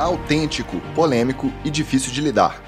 autêntico, 0.00 0.80
polêmico 0.94 1.52
e 1.62 1.70
difícil 1.70 2.10
de 2.10 2.22
lidar. 2.22 2.62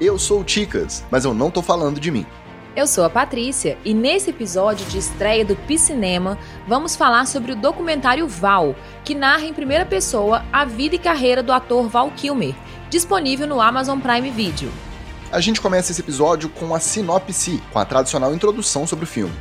Eu 0.00 0.18
sou 0.18 0.40
o 0.40 0.44
Ticas, 0.44 1.04
mas 1.10 1.24
eu 1.24 1.32
não 1.32 1.50
tô 1.50 1.62
falando 1.62 2.00
de 2.00 2.10
mim. 2.10 2.26
Eu 2.74 2.86
sou 2.86 3.04
a 3.04 3.10
Patrícia 3.10 3.78
e 3.84 3.94
nesse 3.94 4.30
episódio 4.30 4.84
de 4.86 4.98
estreia 4.98 5.44
do 5.44 5.54
Piscinema 5.54 6.38
vamos 6.66 6.96
falar 6.96 7.26
sobre 7.26 7.52
o 7.52 7.56
documentário 7.56 8.26
Val, 8.26 8.74
que 9.04 9.14
narra 9.14 9.44
em 9.44 9.52
primeira 9.52 9.86
pessoa 9.86 10.44
a 10.52 10.64
vida 10.64 10.96
e 10.96 10.98
carreira 10.98 11.42
do 11.42 11.52
ator 11.52 11.88
Val 11.88 12.10
Kilmer, 12.16 12.54
disponível 12.90 13.46
no 13.46 13.60
Amazon 13.60 14.00
Prime 14.00 14.30
Video. 14.30 14.72
A 15.30 15.40
gente 15.40 15.60
começa 15.60 15.92
esse 15.92 16.00
episódio 16.00 16.48
com 16.48 16.74
a 16.74 16.80
sinopse, 16.80 17.62
com 17.72 17.78
a 17.78 17.84
tradicional 17.84 18.34
introdução 18.34 18.86
sobre 18.86 19.04
o 19.04 19.08
filme. 19.08 19.34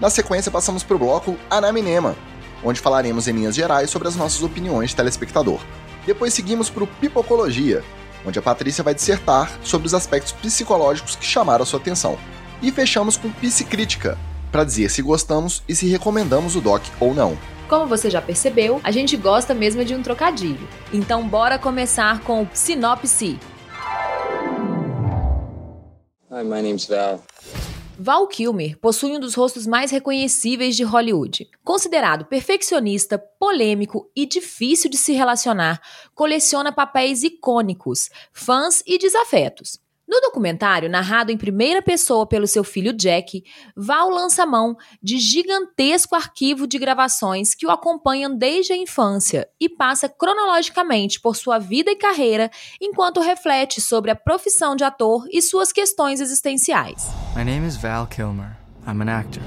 Na 0.00 0.10
sequência, 0.10 0.50
passamos 0.50 0.82
para 0.82 0.96
o 0.96 0.98
bloco 0.98 1.36
Anaminema, 1.50 2.16
onde 2.64 2.80
falaremos 2.80 3.28
em 3.28 3.32
linhas 3.32 3.54
gerais 3.54 3.88
sobre 3.88 4.08
as 4.08 4.16
nossas 4.16 4.42
opiniões 4.42 4.90
de 4.90 4.96
telespectador. 4.96 5.60
Depois 6.08 6.32
seguimos 6.32 6.70
para 6.70 6.84
o 6.84 6.86
Pipocologia, 6.86 7.84
onde 8.24 8.38
a 8.38 8.42
Patrícia 8.42 8.82
vai 8.82 8.94
dissertar 8.94 9.58
sobre 9.62 9.86
os 9.86 9.92
aspectos 9.92 10.32
psicológicos 10.32 11.14
que 11.14 11.26
chamaram 11.26 11.64
a 11.64 11.66
sua 11.66 11.78
atenção. 11.78 12.18
E 12.62 12.72
fechamos 12.72 13.18
com 13.18 13.30
Psicrítica, 13.30 14.16
para 14.50 14.64
dizer 14.64 14.88
se 14.88 15.02
gostamos 15.02 15.62
e 15.68 15.74
se 15.74 15.86
recomendamos 15.86 16.56
o 16.56 16.62
doc 16.62 16.82
ou 16.98 17.12
não. 17.12 17.36
Como 17.68 17.86
você 17.86 18.08
já 18.08 18.22
percebeu, 18.22 18.80
a 18.82 18.90
gente 18.90 19.18
gosta 19.18 19.52
mesmo 19.52 19.84
de 19.84 19.94
um 19.94 20.02
trocadilho. 20.02 20.66
Então 20.94 21.28
bora 21.28 21.58
começar 21.58 22.20
com 22.20 22.44
o 22.44 22.48
Sinopse. 22.54 23.38
Hi, 26.30 26.42
my 26.42 26.62
name's 26.62 26.86
Val. 26.86 27.22
Val 28.00 28.28
Kilmer 28.28 28.78
possui 28.78 29.10
um 29.10 29.18
dos 29.18 29.34
rostos 29.34 29.66
mais 29.66 29.90
reconhecíveis 29.90 30.76
de 30.76 30.84
Hollywood. 30.84 31.50
Considerado 31.64 32.26
perfeccionista, 32.26 33.18
polêmico 33.18 34.08
e 34.14 34.24
difícil 34.24 34.88
de 34.88 34.96
se 34.96 35.12
relacionar, 35.14 35.82
coleciona 36.14 36.70
papéis 36.70 37.24
icônicos, 37.24 38.08
fãs 38.32 38.84
e 38.86 38.98
desafetos. 38.98 39.80
No 40.08 40.22
documentário, 40.22 40.88
narrado 40.88 41.30
em 41.30 41.36
primeira 41.36 41.82
pessoa 41.82 42.26
pelo 42.26 42.46
seu 42.46 42.64
filho 42.64 42.94
Jack, 42.94 43.44
Val 43.76 44.08
lança 44.08 44.46
mão 44.46 44.74
de 45.02 45.18
gigantesco 45.18 46.16
arquivo 46.16 46.66
de 46.66 46.78
gravações 46.78 47.54
que 47.54 47.66
o 47.66 47.70
acompanham 47.70 48.34
desde 48.34 48.72
a 48.72 48.76
infância 48.76 49.46
e 49.60 49.68
passa 49.68 50.08
cronologicamente 50.08 51.20
por 51.20 51.36
sua 51.36 51.58
vida 51.58 51.90
e 51.90 51.96
carreira 51.96 52.50
enquanto 52.80 53.20
reflete 53.20 53.82
sobre 53.82 54.10
a 54.10 54.16
profissão 54.16 54.74
de 54.74 54.82
ator 54.82 55.26
e 55.30 55.42
suas 55.42 55.72
questões 55.72 56.22
existenciais. 56.22 57.06
My 57.36 57.44
name 57.44 57.66
is 57.66 57.76
Val 57.76 58.06
Kilmer. 58.06 58.56
I'm 58.86 59.02
an 59.02 59.10
actor. 59.10 59.42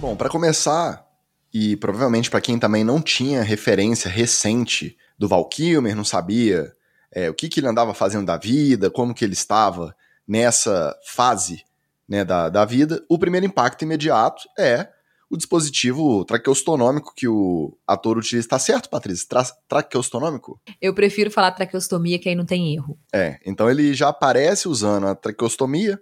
Bom, 0.00 0.16
para 0.16 0.28
começar, 0.28 1.06
e 1.52 1.76
provavelmente 1.76 2.28
para 2.28 2.40
quem 2.40 2.58
também 2.58 2.82
não 2.82 3.00
tinha 3.00 3.44
referência 3.44 4.10
recente 4.10 4.96
do 5.16 5.28
Val 5.28 5.48
Kilmer, 5.48 5.94
não 5.94 6.04
sabia 6.04 6.72
é, 7.14 7.30
o 7.30 7.34
que, 7.34 7.48
que 7.48 7.60
ele 7.60 7.68
andava 7.68 7.94
fazendo 7.94 8.26
da 8.26 8.36
vida, 8.36 8.90
como 8.90 9.14
que 9.14 9.24
ele 9.24 9.34
estava 9.34 9.94
nessa 10.26 10.94
fase 11.06 11.62
né, 12.08 12.24
da, 12.24 12.48
da 12.48 12.64
vida, 12.64 13.02
o 13.08 13.18
primeiro 13.18 13.46
impacto 13.46 13.82
imediato 13.82 14.42
é 14.58 14.88
o 15.30 15.36
dispositivo 15.36 16.24
traqueostonômico 16.24 17.14
que 17.14 17.26
o 17.26 17.76
ator 17.86 18.18
utiliza. 18.18 18.48
Tá 18.48 18.58
certo, 18.58 18.90
Patrícia? 18.90 19.26
Tra 19.28 19.44
traqueostonômico? 19.68 20.60
Eu 20.80 20.94
prefiro 20.94 21.30
falar 21.30 21.52
traqueostomia, 21.52 22.18
que 22.18 22.28
aí 22.28 22.34
não 22.34 22.44
tem 22.44 22.74
erro. 22.74 22.98
É, 23.12 23.38
então 23.44 23.70
ele 23.70 23.94
já 23.94 24.08
aparece 24.08 24.68
usando 24.68 25.06
a 25.06 25.14
traqueostomia 25.14 26.00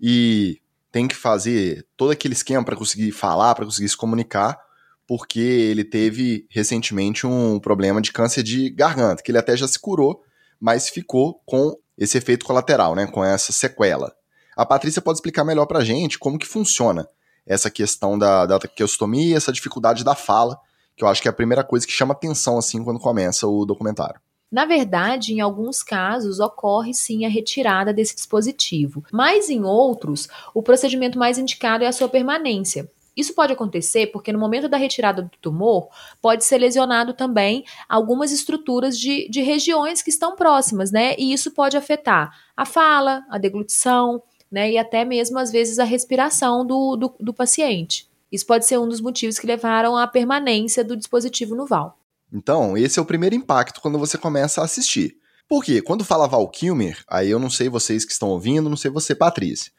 e 0.00 0.60
tem 0.92 1.08
que 1.08 1.16
fazer 1.16 1.86
todo 1.96 2.12
aquele 2.12 2.34
esquema 2.34 2.64
para 2.64 2.76
conseguir 2.76 3.10
falar, 3.12 3.54
para 3.54 3.64
conseguir 3.64 3.88
se 3.88 3.96
comunicar, 3.96 4.58
porque 5.06 5.40
ele 5.40 5.84
teve 5.84 6.46
recentemente 6.50 7.26
um 7.26 7.58
problema 7.58 8.00
de 8.00 8.12
câncer 8.12 8.42
de 8.42 8.70
garganta, 8.70 9.22
que 9.22 9.30
ele 9.30 9.38
até 9.38 9.56
já 9.56 9.66
se 9.66 9.78
curou, 9.78 10.22
mas 10.60 10.88
ficou 10.88 11.40
com 11.46 11.76
esse 11.96 12.16
efeito 12.16 12.44
colateral, 12.44 12.94
né, 12.94 13.06
com 13.06 13.24
essa 13.24 13.52
sequela. 13.52 14.14
A 14.56 14.66
Patrícia 14.66 15.02
pode 15.02 15.18
explicar 15.18 15.44
melhor 15.44 15.66
para 15.66 15.80
a 15.80 15.84
gente 15.84 16.18
como 16.18 16.38
que 16.38 16.46
funciona 16.46 17.08
essa 17.46 17.70
questão 17.70 18.18
da, 18.18 18.44
da 18.44 18.58
traqueostomia, 18.58 19.36
essa 19.36 19.52
dificuldade 19.52 20.04
da 20.04 20.14
fala, 20.14 20.58
que 20.96 21.02
eu 21.02 21.08
acho 21.08 21.22
que 21.22 21.28
é 21.28 21.30
a 21.30 21.34
primeira 21.34 21.64
coisa 21.64 21.86
que 21.86 21.92
chama 21.92 22.12
atenção 22.12 22.58
assim 22.58 22.82
quando 22.82 23.00
começa 23.00 23.46
o 23.46 23.64
documentário. 23.64 24.20
Na 24.50 24.64
verdade, 24.64 25.34
em 25.34 25.40
alguns 25.40 25.82
casos 25.82 26.40
ocorre 26.40 26.94
sim 26.94 27.24
a 27.24 27.28
retirada 27.28 27.92
desse 27.92 28.14
dispositivo, 28.14 29.04
mas 29.12 29.50
em 29.50 29.62
outros, 29.62 30.28
o 30.54 30.62
procedimento 30.62 31.18
mais 31.18 31.38
indicado 31.38 31.84
é 31.84 31.86
a 31.86 31.92
sua 31.92 32.08
permanência. 32.08 32.90
Isso 33.18 33.34
pode 33.34 33.52
acontecer 33.52 34.06
porque 34.12 34.32
no 34.32 34.38
momento 34.38 34.68
da 34.68 34.76
retirada 34.76 35.22
do 35.22 35.30
tumor, 35.42 35.88
pode 36.22 36.44
ser 36.44 36.56
lesionado 36.56 37.12
também 37.12 37.64
algumas 37.88 38.30
estruturas 38.30 38.96
de, 38.96 39.28
de 39.28 39.42
regiões 39.42 40.00
que 40.00 40.08
estão 40.08 40.36
próximas, 40.36 40.92
né? 40.92 41.16
E 41.18 41.32
isso 41.32 41.50
pode 41.50 41.76
afetar 41.76 42.30
a 42.56 42.64
fala, 42.64 43.24
a 43.28 43.36
deglutição, 43.36 44.22
né? 44.48 44.70
E 44.70 44.78
até 44.78 45.04
mesmo, 45.04 45.36
às 45.36 45.50
vezes, 45.50 45.80
a 45.80 45.84
respiração 45.84 46.64
do, 46.64 46.94
do, 46.94 47.14
do 47.18 47.34
paciente. 47.34 48.08
Isso 48.30 48.46
pode 48.46 48.64
ser 48.64 48.78
um 48.78 48.88
dos 48.88 49.00
motivos 49.00 49.36
que 49.36 49.48
levaram 49.48 49.96
à 49.96 50.06
permanência 50.06 50.84
do 50.84 50.96
dispositivo 50.96 51.56
no 51.56 51.66
VAL. 51.66 51.98
Então, 52.32 52.78
esse 52.78 53.00
é 53.00 53.02
o 53.02 53.06
primeiro 53.06 53.34
impacto 53.34 53.80
quando 53.80 53.98
você 53.98 54.16
começa 54.16 54.60
a 54.60 54.64
assistir. 54.64 55.16
Por 55.48 55.64
quê? 55.64 55.82
Quando 55.82 56.04
fala 56.04 56.28
Val 56.28 56.46
Kilmer, 56.48 57.02
aí 57.08 57.28
eu 57.28 57.40
não 57.40 57.50
sei 57.50 57.68
vocês 57.68 58.04
que 58.04 58.12
estão 58.12 58.28
ouvindo, 58.28 58.70
não 58.70 58.76
sei 58.76 58.92
você, 58.92 59.12
Patrícia. 59.12 59.72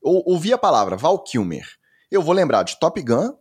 Ou, 0.00 0.22
ouvi 0.24 0.52
a 0.52 0.58
palavra 0.58 0.96
Val 0.96 1.18
Kilmer 1.18 1.66
eu 2.10 2.22
vou 2.22 2.34
lembrar 2.34 2.62
de 2.62 2.78
Top 2.78 3.00
Gun, 3.00 3.34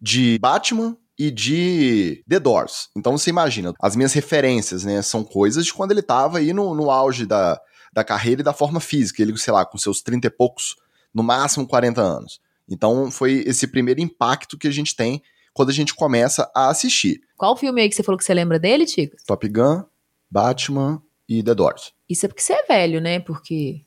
de 0.00 0.38
Batman 0.40 0.96
e 1.18 1.30
de 1.30 2.24
The 2.28 2.40
Doors. 2.40 2.88
Então 2.96 3.16
você 3.16 3.30
imagina, 3.30 3.74
as 3.80 3.94
minhas 3.94 4.12
referências, 4.12 4.84
né, 4.84 5.02
são 5.02 5.22
coisas 5.22 5.64
de 5.66 5.74
quando 5.74 5.92
ele 5.92 6.02
tava 6.02 6.38
aí 6.38 6.52
no, 6.52 6.74
no 6.74 6.90
auge 6.90 7.26
da, 7.26 7.60
da 7.92 8.02
carreira 8.02 8.40
e 8.40 8.44
da 8.44 8.52
forma 8.52 8.80
física, 8.80 9.20
ele, 9.20 9.36
sei 9.36 9.52
lá, 9.52 9.64
com 9.66 9.76
seus 9.76 10.00
30 10.00 10.26
e 10.26 10.30
poucos, 10.30 10.76
no 11.12 11.22
máximo 11.22 11.66
40 11.66 12.00
anos. 12.00 12.40
Então 12.68 13.10
foi 13.10 13.42
esse 13.46 13.66
primeiro 13.66 14.00
impacto 14.00 14.56
que 14.56 14.68
a 14.68 14.70
gente 14.70 14.94
tem 14.94 15.22
quando 15.52 15.70
a 15.70 15.74
gente 15.74 15.94
começa 15.94 16.50
a 16.54 16.70
assistir. 16.70 17.20
Qual 17.36 17.56
filme 17.56 17.82
aí 17.82 17.88
que 17.88 17.94
você 17.94 18.02
falou 18.02 18.16
que 18.16 18.24
você 18.24 18.32
lembra 18.32 18.58
dele, 18.58 18.86
Tico? 18.86 19.16
Top 19.26 19.46
Gun, 19.48 19.82
Batman 20.30 21.02
e 21.28 21.42
The 21.42 21.54
Doors. 21.54 21.92
Isso 22.08 22.24
é 22.24 22.28
porque 22.28 22.42
você 22.42 22.54
é 22.54 22.64
velho, 22.64 23.00
né? 23.00 23.20
Porque 23.20 23.84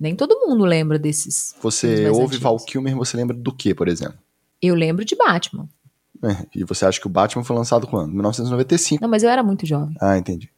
nem 0.00 0.16
todo 0.16 0.40
mundo 0.40 0.64
lembra 0.64 0.98
desses. 0.98 1.54
Você 1.60 2.08
ouve 2.08 2.38
Val 2.38 2.56
Kilmer, 2.56 2.96
você 2.96 3.18
lembra 3.18 3.36
do 3.36 3.54
que, 3.54 3.74
por 3.74 3.86
exemplo? 3.86 4.18
Eu 4.62 4.74
lembro 4.74 5.04
de 5.04 5.14
Batman. 5.14 5.68
É, 6.24 6.46
e 6.54 6.64
você 6.64 6.86
acha 6.86 6.98
que 6.98 7.06
o 7.06 7.10
Batman 7.10 7.44
foi 7.44 7.54
lançado 7.54 7.86
quando? 7.86 8.12
1995. 8.12 9.02
Não, 9.02 9.08
mas 9.08 9.22
eu 9.22 9.28
era 9.28 9.42
muito 9.42 9.66
jovem. 9.66 9.94
Ah, 10.00 10.16
entendi. 10.16 10.50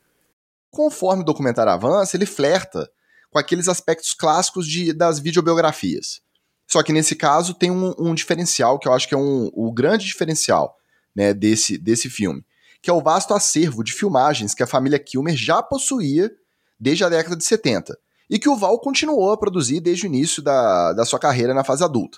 Conforme 0.70 1.22
o 1.22 1.26
documentário 1.26 1.72
avança, 1.72 2.16
ele 2.16 2.24
flerta 2.24 2.88
com 3.30 3.38
aqueles 3.38 3.66
aspectos 3.68 4.14
clássicos 4.14 4.66
de, 4.66 4.92
das 4.92 5.18
videobiografias. 5.18 6.20
Só 6.66 6.82
que 6.82 6.92
nesse 6.92 7.16
caso 7.16 7.52
tem 7.52 7.70
um, 7.70 7.94
um 7.98 8.14
diferencial, 8.14 8.78
que 8.78 8.86
eu 8.86 8.92
acho 8.92 9.08
que 9.08 9.14
é 9.14 9.18
um, 9.18 9.50
o 9.52 9.72
grande 9.72 10.06
diferencial 10.06 10.76
né, 11.14 11.34
desse, 11.34 11.76
desse 11.76 12.08
filme, 12.08 12.44
que 12.80 12.88
é 12.88 12.92
o 12.92 13.02
vasto 13.02 13.34
acervo 13.34 13.82
de 13.82 13.92
filmagens 13.92 14.54
que 14.54 14.62
a 14.62 14.66
família 14.66 14.98
Kilmer 14.98 15.36
já 15.36 15.62
possuía 15.62 16.30
desde 16.78 17.04
a 17.04 17.08
década 17.08 17.36
de 17.36 17.44
70 17.44 17.98
e 18.32 18.38
que 18.38 18.48
o 18.48 18.56
Val 18.56 18.78
continuou 18.78 19.30
a 19.30 19.36
produzir 19.36 19.78
desde 19.78 20.06
o 20.06 20.08
início 20.08 20.42
da, 20.42 20.94
da 20.94 21.04
sua 21.04 21.18
carreira 21.18 21.52
na 21.52 21.62
fase 21.62 21.84
adulta. 21.84 22.16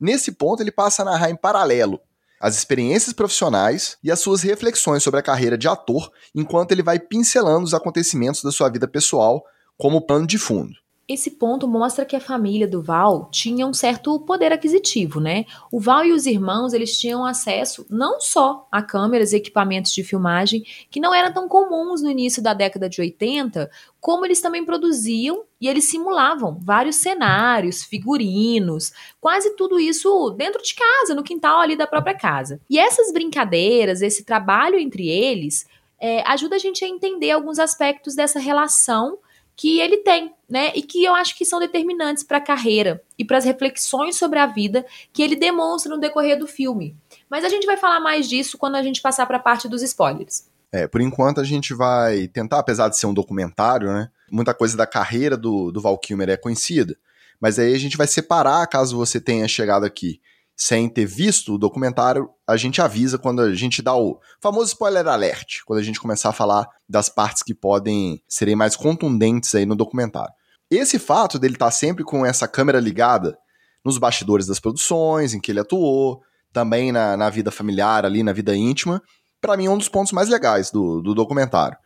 Nesse 0.00 0.32
ponto, 0.32 0.62
ele 0.62 0.72
passa 0.72 1.02
a 1.02 1.04
narrar 1.04 1.28
em 1.28 1.36
paralelo 1.36 2.00
as 2.40 2.56
experiências 2.56 3.12
profissionais 3.12 3.98
e 4.02 4.10
as 4.10 4.20
suas 4.20 4.40
reflexões 4.40 5.02
sobre 5.02 5.20
a 5.20 5.22
carreira 5.22 5.58
de 5.58 5.68
ator, 5.68 6.10
enquanto 6.34 6.72
ele 6.72 6.82
vai 6.82 6.98
pincelando 6.98 7.66
os 7.66 7.74
acontecimentos 7.74 8.42
da 8.42 8.50
sua 8.50 8.70
vida 8.70 8.88
pessoal 8.88 9.44
como 9.76 10.00
plano 10.00 10.26
de 10.26 10.38
fundo 10.38 10.79
esse 11.12 11.32
ponto 11.32 11.66
mostra 11.66 12.04
que 12.04 12.14
a 12.14 12.20
família 12.20 12.68
do 12.68 12.80
Val 12.80 13.28
tinha 13.32 13.66
um 13.66 13.74
certo 13.74 14.20
poder 14.20 14.52
aquisitivo, 14.52 15.18
né? 15.18 15.44
O 15.72 15.80
Val 15.80 16.04
e 16.04 16.12
os 16.12 16.24
irmãos, 16.24 16.72
eles 16.72 16.98
tinham 16.98 17.26
acesso 17.26 17.84
não 17.90 18.20
só 18.20 18.68
a 18.70 18.80
câmeras 18.80 19.32
e 19.32 19.36
equipamentos 19.36 19.92
de 19.92 20.04
filmagem 20.04 20.62
que 20.88 21.00
não 21.00 21.12
eram 21.12 21.32
tão 21.32 21.48
comuns 21.48 22.00
no 22.00 22.08
início 22.08 22.40
da 22.40 22.54
década 22.54 22.88
de 22.88 23.00
80, 23.00 23.68
como 24.00 24.24
eles 24.24 24.40
também 24.40 24.64
produziam 24.64 25.42
e 25.60 25.66
eles 25.66 25.90
simulavam 25.90 26.58
vários 26.62 26.96
cenários, 26.96 27.82
figurinos, 27.82 28.92
quase 29.20 29.56
tudo 29.56 29.80
isso 29.80 30.30
dentro 30.30 30.62
de 30.62 30.74
casa, 30.76 31.12
no 31.12 31.24
quintal 31.24 31.58
ali 31.58 31.76
da 31.76 31.88
própria 31.88 32.14
casa. 32.14 32.60
E 32.70 32.78
essas 32.78 33.12
brincadeiras, 33.12 34.00
esse 34.00 34.24
trabalho 34.24 34.78
entre 34.78 35.08
eles, 35.08 35.66
é, 35.98 36.22
ajuda 36.30 36.54
a 36.54 36.58
gente 36.58 36.84
a 36.84 36.88
entender 36.88 37.32
alguns 37.32 37.58
aspectos 37.58 38.14
dessa 38.14 38.38
relação 38.38 39.18
que 39.60 39.78
ele 39.78 39.98
tem, 39.98 40.32
né? 40.48 40.72
E 40.74 40.80
que 40.80 41.04
eu 41.04 41.14
acho 41.14 41.36
que 41.36 41.44
são 41.44 41.60
determinantes 41.60 42.24
para 42.24 42.38
a 42.38 42.40
carreira 42.40 43.02
e 43.18 43.26
para 43.26 43.36
as 43.36 43.44
reflexões 43.44 44.16
sobre 44.16 44.38
a 44.38 44.46
vida 44.46 44.86
que 45.12 45.22
ele 45.22 45.36
demonstra 45.36 45.94
no 45.94 46.00
decorrer 46.00 46.38
do 46.38 46.46
filme. 46.46 46.96
Mas 47.28 47.44
a 47.44 47.48
gente 47.50 47.66
vai 47.66 47.76
falar 47.76 48.00
mais 48.00 48.26
disso 48.26 48.56
quando 48.56 48.76
a 48.76 48.82
gente 48.82 49.02
passar 49.02 49.26
para 49.26 49.36
a 49.36 49.40
parte 49.40 49.68
dos 49.68 49.82
spoilers. 49.82 50.48
É, 50.72 50.88
por 50.88 51.02
enquanto 51.02 51.42
a 51.42 51.44
gente 51.44 51.74
vai 51.74 52.26
tentar, 52.26 52.58
apesar 52.58 52.88
de 52.88 52.96
ser 52.96 53.04
um 53.04 53.12
documentário, 53.12 53.92
né? 53.92 54.08
Muita 54.32 54.54
coisa 54.54 54.78
da 54.78 54.86
carreira 54.86 55.36
do, 55.36 55.70
do 55.70 55.78
Val 55.78 55.98
Kilmer 55.98 56.30
é 56.30 56.38
conhecida. 56.38 56.96
Mas 57.38 57.58
aí 57.58 57.74
a 57.74 57.78
gente 57.78 57.98
vai 57.98 58.06
separar, 58.06 58.66
caso 58.66 58.96
você 58.96 59.20
tenha 59.20 59.46
chegado 59.46 59.84
aqui 59.84 60.22
sem 60.60 60.90
ter 60.90 61.06
visto 61.06 61.54
o 61.54 61.58
documentário, 61.58 62.28
a 62.46 62.54
gente 62.54 62.82
avisa 62.82 63.16
quando 63.16 63.40
a 63.40 63.54
gente 63.54 63.80
dá 63.80 63.96
o 63.96 64.20
famoso 64.42 64.66
spoiler 64.66 65.08
alert, 65.08 65.60
quando 65.64 65.78
a 65.78 65.82
gente 65.82 65.98
começar 65.98 66.28
a 66.28 66.34
falar 66.34 66.68
das 66.86 67.08
partes 67.08 67.42
que 67.42 67.54
podem 67.54 68.22
serem 68.28 68.54
mais 68.54 68.76
contundentes 68.76 69.54
aí 69.54 69.64
no 69.64 69.74
documentário. 69.74 70.34
Esse 70.70 70.98
fato 70.98 71.38
dele 71.38 71.54
estar 71.54 71.64
tá 71.64 71.70
sempre 71.70 72.04
com 72.04 72.26
essa 72.26 72.46
câmera 72.46 72.78
ligada 72.78 73.38
nos 73.82 73.96
bastidores 73.96 74.46
das 74.46 74.60
produções, 74.60 75.32
em 75.32 75.40
que 75.40 75.50
ele 75.50 75.60
atuou, 75.60 76.20
também 76.52 76.92
na, 76.92 77.16
na 77.16 77.30
vida 77.30 77.50
familiar, 77.50 78.04
ali 78.04 78.22
na 78.22 78.34
vida 78.34 78.54
íntima, 78.54 79.02
para 79.40 79.56
mim 79.56 79.64
é 79.64 79.70
um 79.70 79.78
dos 79.78 79.88
pontos 79.88 80.12
mais 80.12 80.28
legais 80.28 80.70
do, 80.70 81.00
do 81.00 81.14
documentário. 81.14 81.78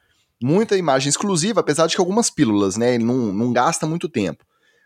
Muita 0.42 0.76
imagem 0.76 1.10
exclusiva, 1.10 1.60
apesar 1.60 1.86
de 1.86 1.94
que 1.94 2.00
algumas 2.00 2.28
pílulas, 2.28 2.76
né? 2.76 2.96
Ele 2.96 3.04
não, 3.04 3.32
não 3.32 3.52
gasta 3.52 3.86
muito 3.86 4.08
tempo. 4.08 4.44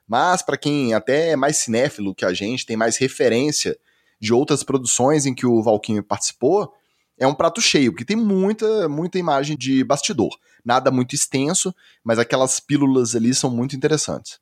Mas 0.09 0.41
para 0.41 0.57
quem 0.57 0.95
até 0.95 1.31
é 1.31 1.37
mais 1.37 1.59
cinéfilo 1.59 2.15
que 2.15 2.25
a 2.25 2.33
gente, 2.33 2.65
tem 2.65 2.77
mais 2.77 2.97
referência 2.97 3.79
de 4.19 4.33
outras 4.33 4.63
produções 4.63 5.27
em 5.27 5.35
que 5.35 5.47
o 5.47 5.63
Valkyrie 5.63 6.03
participou, 6.03 6.73
é 7.19 7.27
um 7.27 7.35
prato 7.35 7.61
cheio, 7.61 7.93
porque 7.93 8.05
tem 8.05 8.17
muita, 8.17 8.89
muita 8.89 9.19
imagem 9.19 9.57
de 9.57 9.85
bastidor. 9.85 10.31
Nada 10.65 10.91
muito 10.91 11.15
extenso, 11.15 11.75
mas 12.03 12.19
aquelas 12.19 12.59
pílulas 12.59 13.15
ali 13.15 13.35
são 13.35 13.51
muito 13.51 13.77
interessantes. 13.77 14.41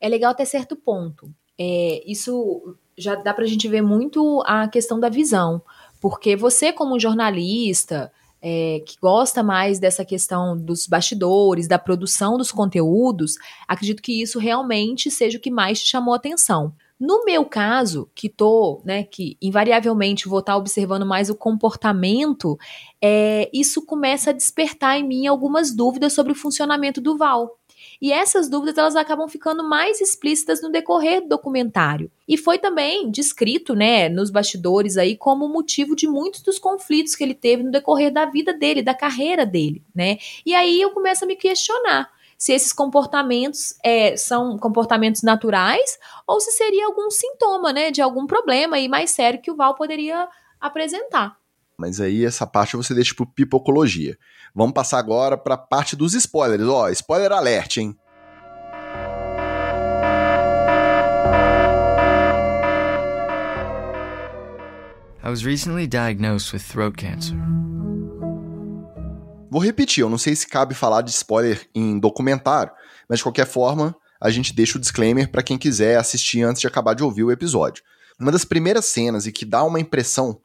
É 0.00 0.08
legal 0.08 0.32
até 0.32 0.44
certo 0.44 0.76
ponto. 0.76 1.32
É, 1.58 2.02
isso 2.06 2.76
já 2.96 3.14
dá 3.14 3.32
pra 3.32 3.46
gente 3.46 3.68
ver 3.68 3.82
muito 3.82 4.42
a 4.46 4.68
questão 4.68 4.98
da 4.98 5.08
visão. 5.08 5.62
Porque 6.00 6.34
você, 6.34 6.72
como 6.72 6.98
jornalista, 6.98 8.10
é, 8.42 8.82
que 8.86 8.96
gosta 9.00 9.42
mais 9.42 9.78
dessa 9.78 10.04
questão 10.04 10.56
dos 10.56 10.86
bastidores, 10.86 11.68
da 11.68 11.78
produção 11.78 12.36
dos 12.36 12.50
conteúdos, 12.50 13.34
acredito 13.68 14.02
que 14.02 14.20
isso 14.20 14.38
realmente 14.38 15.10
seja 15.10 15.38
o 15.38 15.40
que 15.40 15.50
mais 15.50 15.80
te 15.80 15.88
chamou 15.88 16.14
a 16.14 16.16
atenção. 16.16 16.72
No 16.98 17.24
meu 17.24 17.46
caso, 17.46 18.10
que 18.14 18.28
tô, 18.28 18.82
né, 18.84 19.04
que 19.04 19.38
invariavelmente 19.40 20.28
vou 20.28 20.40
estar 20.40 20.52
tá 20.52 20.58
observando 20.58 21.06
mais 21.06 21.30
o 21.30 21.34
comportamento, 21.34 22.58
é, 23.00 23.48
isso 23.54 23.86
começa 23.86 24.28
a 24.30 24.34
despertar 24.34 24.98
em 24.98 25.08
mim 25.08 25.26
algumas 25.26 25.74
dúvidas 25.74 26.12
sobre 26.12 26.32
o 26.32 26.36
funcionamento 26.36 27.00
do 27.00 27.16
Val. 27.16 27.59
E 28.00 28.12
essas 28.12 28.48
dúvidas 28.48 28.78
elas 28.78 28.96
acabam 28.96 29.28
ficando 29.28 29.62
mais 29.62 30.00
explícitas 30.00 30.62
no 30.62 30.70
decorrer 30.70 31.20
do 31.20 31.28
documentário. 31.28 32.10
E 32.26 32.36
foi 32.36 32.58
também 32.58 33.10
descrito, 33.10 33.74
né, 33.74 34.08
nos 34.08 34.30
bastidores 34.30 34.96
aí 34.96 35.16
como 35.16 35.48
motivo 35.48 35.94
de 35.94 36.08
muitos 36.08 36.42
dos 36.42 36.58
conflitos 36.58 37.14
que 37.14 37.22
ele 37.22 37.34
teve 37.34 37.62
no 37.62 37.70
decorrer 37.70 38.12
da 38.12 38.24
vida 38.24 38.52
dele, 38.52 38.82
da 38.82 38.94
carreira 38.94 39.44
dele, 39.44 39.82
né? 39.94 40.18
E 40.46 40.54
aí 40.54 40.80
eu 40.80 40.90
começo 40.90 41.24
a 41.24 41.26
me 41.26 41.36
questionar 41.36 42.10
se 42.38 42.54
esses 42.54 42.72
comportamentos 42.72 43.74
é, 43.84 44.16
são 44.16 44.56
comportamentos 44.56 45.22
naturais 45.22 45.98
ou 46.26 46.40
se 46.40 46.50
seria 46.52 46.86
algum 46.86 47.10
sintoma, 47.10 47.70
né, 47.70 47.90
de 47.90 48.00
algum 48.00 48.26
problema 48.26 48.78
e 48.78 48.88
mais 48.88 49.10
sério 49.10 49.42
que 49.42 49.50
o 49.50 49.56
Val 49.56 49.74
poderia 49.74 50.26
apresentar. 50.58 51.39
Mas 51.80 51.98
aí 51.98 52.26
essa 52.26 52.46
parte 52.46 52.76
você 52.76 52.92
deixa 52.92 53.14
pro 53.14 53.26
pipocologia. 53.26 54.18
Vamos 54.54 54.74
passar 54.74 54.98
agora 54.98 55.38
para 55.38 55.54
a 55.54 55.58
parte 55.58 55.96
dos 55.96 56.12
spoilers. 56.12 56.68
Ó, 56.68 56.90
spoiler 56.90 57.32
alert, 57.32 57.78
hein? 57.78 57.96
I 65.24 65.30
was 65.30 65.42
recently 65.42 65.86
diagnosed 65.86 66.52
with 66.52 66.60
throat 66.60 66.98
cancer. 66.98 67.36
Vou 69.50 69.62
repetir, 69.62 70.02
eu 70.02 70.10
não 70.10 70.18
sei 70.18 70.36
se 70.36 70.46
cabe 70.46 70.74
falar 70.74 71.00
de 71.00 71.10
spoiler 71.10 71.66
em 71.74 71.98
documentário, 71.98 72.72
mas 73.08 73.20
de 73.20 73.22
qualquer 73.22 73.46
forma, 73.46 73.96
a 74.20 74.28
gente 74.28 74.52
deixa 74.52 74.76
o 74.76 74.80
disclaimer 74.80 75.30
para 75.30 75.42
quem 75.42 75.56
quiser 75.56 75.96
assistir 75.96 76.42
antes 76.42 76.60
de 76.60 76.66
acabar 76.66 76.94
de 76.94 77.02
ouvir 77.02 77.24
o 77.24 77.32
episódio. 77.32 77.82
Uma 78.18 78.30
das 78.30 78.44
primeiras 78.44 78.84
cenas 78.84 79.26
e 79.26 79.32
que 79.32 79.46
dá 79.46 79.64
uma 79.64 79.80
impressão, 79.80 80.40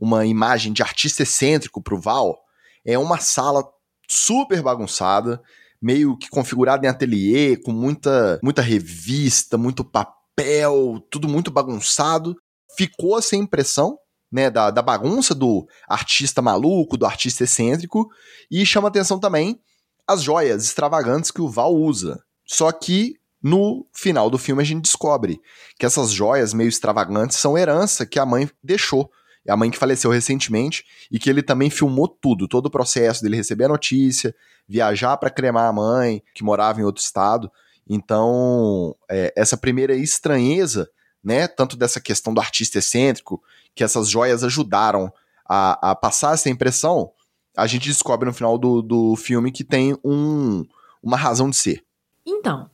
uma 0.00 0.24
imagem 0.26 0.72
de 0.72 0.82
artista 0.82 1.22
excêntrico 1.22 1.82
pro 1.82 2.00
Val, 2.00 2.38
é 2.84 2.98
uma 2.98 3.18
sala 3.18 3.64
super 4.08 4.62
bagunçada, 4.62 5.40
meio 5.80 6.16
que 6.16 6.28
configurada 6.28 6.86
em 6.86 6.88
ateliê, 6.88 7.56
com 7.56 7.72
muita, 7.72 8.40
muita 8.42 8.62
revista, 8.62 9.58
muito 9.58 9.84
papel, 9.84 11.00
tudo 11.10 11.28
muito 11.28 11.50
bagunçado. 11.50 12.34
Ficou 12.76 13.18
essa 13.18 13.36
impressão 13.36 13.98
né, 14.30 14.50
da, 14.50 14.70
da 14.70 14.82
bagunça 14.82 15.34
do 15.34 15.66
artista 15.88 16.42
maluco, 16.42 16.96
do 16.96 17.06
artista 17.06 17.44
excêntrico, 17.44 18.08
e 18.50 18.64
chama 18.64 18.88
atenção 18.88 19.18
também 19.18 19.60
as 20.06 20.22
joias 20.22 20.64
extravagantes 20.64 21.30
que 21.30 21.40
o 21.40 21.48
Val 21.48 21.74
usa. 21.74 22.22
Só 22.46 22.72
que 22.72 23.14
no 23.42 23.86
final 23.94 24.28
do 24.30 24.38
filme 24.38 24.62
a 24.62 24.64
gente 24.64 24.82
descobre 24.82 25.40
que 25.78 25.86
essas 25.86 26.10
joias 26.10 26.52
meio 26.52 26.68
extravagantes 26.68 27.36
são 27.36 27.56
herança 27.56 28.06
que 28.06 28.18
a 28.18 28.26
mãe 28.26 28.50
deixou 28.62 29.10
a 29.48 29.56
mãe 29.56 29.70
que 29.70 29.78
faleceu 29.78 30.10
recentemente 30.10 30.84
e 31.10 31.18
que 31.18 31.28
ele 31.30 31.42
também 31.42 31.70
filmou 31.70 32.08
tudo, 32.08 32.46
todo 32.46 32.66
o 32.66 32.70
processo 32.70 33.22
dele 33.22 33.36
receber 33.36 33.64
a 33.64 33.68
notícia, 33.68 34.34
viajar 34.68 35.16
para 35.16 35.30
cremar 35.30 35.68
a 35.68 35.72
mãe, 35.72 36.22
que 36.34 36.44
morava 36.44 36.80
em 36.80 36.84
outro 36.84 37.02
estado. 37.02 37.50
Então, 37.88 38.94
é, 39.10 39.32
essa 39.36 39.56
primeira 39.56 39.94
estranheza, 39.94 40.88
né, 41.24 41.48
tanto 41.48 41.76
dessa 41.76 42.00
questão 42.00 42.34
do 42.34 42.40
artista 42.40 42.78
excêntrico, 42.78 43.42
que 43.74 43.82
essas 43.82 44.08
joias 44.08 44.44
ajudaram 44.44 45.12
a, 45.48 45.90
a 45.90 45.94
passar 45.94 46.34
essa 46.34 46.50
impressão, 46.50 47.10
a 47.56 47.66
gente 47.66 47.88
descobre 47.88 48.28
no 48.28 48.34
final 48.34 48.58
do, 48.58 48.82
do 48.82 49.16
filme 49.16 49.50
que 49.50 49.64
tem 49.64 49.96
um, 50.04 50.64
uma 51.02 51.16
razão 51.16 51.48
de 51.48 51.56
ser. 51.56 51.84
Então, 52.24 52.70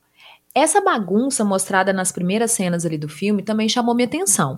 essa 0.55 0.81
bagunça 0.81 1.45
mostrada 1.45 1.93
nas 1.93 2.13
primeiras 2.13 2.51
cenas 2.53 2.85
ali 2.85 2.99
do 2.99 3.09
filme 3.09 3.43
também 3.43 3.69
chamou 3.69 3.95
minha 3.95 4.07
atenção. 4.07 4.57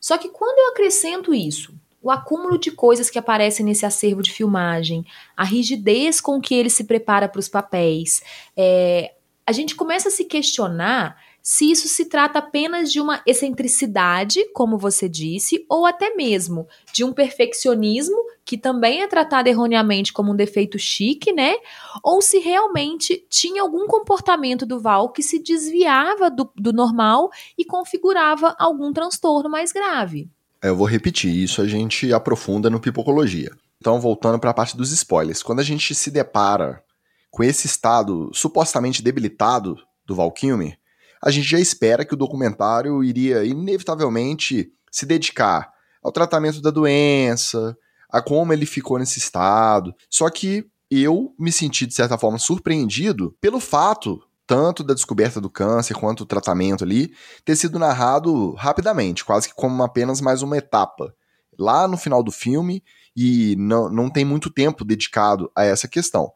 Só 0.00 0.16
que 0.16 0.30
quando 0.30 0.58
eu 0.58 0.72
acrescento 0.72 1.34
isso, 1.34 1.74
o 2.02 2.10
acúmulo 2.10 2.58
de 2.58 2.70
coisas 2.70 3.10
que 3.10 3.18
aparecem 3.18 3.64
nesse 3.64 3.84
acervo 3.84 4.22
de 4.22 4.32
filmagem, 4.32 5.04
a 5.36 5.44
rigidez 5.44 6.20
com 6.20 6.40
que 6.40 6.54
ele 6.54 6.70
se 6.70 6.84
prepara 6.84 7.28
para 7.28 7.38
os 7.38 7.48
papéis, 7.48 8.22
é, 8.56 9.12
a 9.46 9.52
gente 9.52 9.74
começa 9.74 10.08
a 10.08 10.12
se 10.12 10.24
questionar 10.24 11.16
se 11.42 11.70
isso 11.70 11.88
se 11.88 12.04
trata 12.04 12.38
apenas 12.38 12.92
de 12.92 13.00
uma 13.00 13.22
excentricidade, 13.26 14.44
como 14.52 14.78
você 14.78 15.08
disse, 15.08 15.64
ou 15.68 15.86
até 15.86 16.14
mesmo 16.14 16.66
de 16.92 17.04
um 17.04 17.12
perfeccionismo, 17.12 18.16
que 18.44 18.58
também 18.58 19.02
é 19.02 19.06
tratado 19.06 19.48
erroneamente 19.48 20.12
como 20.12 20.32
um 20.32 20.36
defeito 20.36 20.78
chique, 20.78 21.32
né? 21.32 21.54
Ou 22.02 22.20
se 22.20 22.38
realmente 22.38 23.24
tinha 23.28 23.62
algum 23.62 23.86
comportamento 23.86 24.66
do 24.66 24.80
Val 24.80 25.10
que 25.10 25.22
se 25.22 25.38
desviava 25.38 26.30
do, 26.30 26.50
do 26.56 26.72
normal 26.72 27.30
e 27.56 27.64
configurava 27.64 28.54
algum 28.58 28.92
transtorno 28.92 29.48
mais 29.48 29.72
grave. 29.72 30.28
É, 30.62 30.68
eu 30.68 30.76
vou 30.76 30.86
repetir, 30.86 31.34
isso 31.34 31.62
a 31.62 31.66
gente 31.66 32.12
aprofunda 32.12 32.68
no 32.68 32.80
Pipocologia. 32.80 33.50
Então, 33.80 33.98
voltando 33.98 34.38
para 34.38 34.50
a 34.50 34.54
parte 34.54 34.76
dos 34.76 34.92
spoilers. 34.92 35.42
Quando 35.42 35.60
a 35.60 35.64
gente 35.64 35.94
se 35.94 36.10
depara 36.10 36.84
com 37.30 37.42
esse 37.42 37.66
estado 37.66 38.30
supostamente 38.34 39.02
debilitado 39.02 39.76
do 40.04 40.14
Val 40.14 40.30
Kilmer, 40.32 40.76
a 41.22 41.30
gente 41.30 41.48
já 41.48 41.58
espera 41.58 42.04
que 42.04 42.14
o 42.14 42.16
documentário 42.16 43.02
iria 43.04 43.44
inevitavelmente 43.44 44.72
se 44.90 45.04
dedicar 45.04 45.70
ao 46.02 46.10
tratamento 46.10 46.60
da 46.60 46.70
doença, 46.70 47.76
a 48.08 48.22
como 48.22 48.52
ele 48.52 48.66
ficou 48.66 48.98
nesse 48.98 49.18
estado. 49.18 49.94
Só 50.08 50.28
que 50.30 50.66
eu 50.90 51.34
me 51.38 51.52
senti, 51.52 51.86
de 51.86 51.94
certa 51.94 52.18
forma, 52.18 52.38
surpreendido 52.38 53.36
pelo 53.40 53.60
fato, 53.60 54.20
tanto 54.46 54.82
da 54.82 54.94
descoberta 54.94 55.40
do 55.40 55.50
câncer 55.50 55.94
quanto 55.94 56.24
do 56.24 56.28
tratamento 56.28 56.82
ali, 56.82 57.14
ter 57.44 57.54
sido 57.54 57.78
narrado 57.78 58.52
rapidamente, 58.54 59.24
quase 59.24 59.48
que 59.48 59.54
como 59.54 59.82
apenas 59.82 60.20
mais 60.20 60.42
uma 60.42 60.56
etapa. 60.56 61.14
Lá 61.58 61.86
no 61.86 61.96
final 61.96 62.22
do 62.22 62.32
filme, 62.32 62.82
e 63.14 63.54
não, 63.56 63.88
não 63.88 64.10
tem 64.10 64.24
muito 64.24 64.50
tempo 64.50 64.84
dedicado 64.84 65.50
a 65.54 65.64
essa 65.64 65.86
questão. 65.86 66.32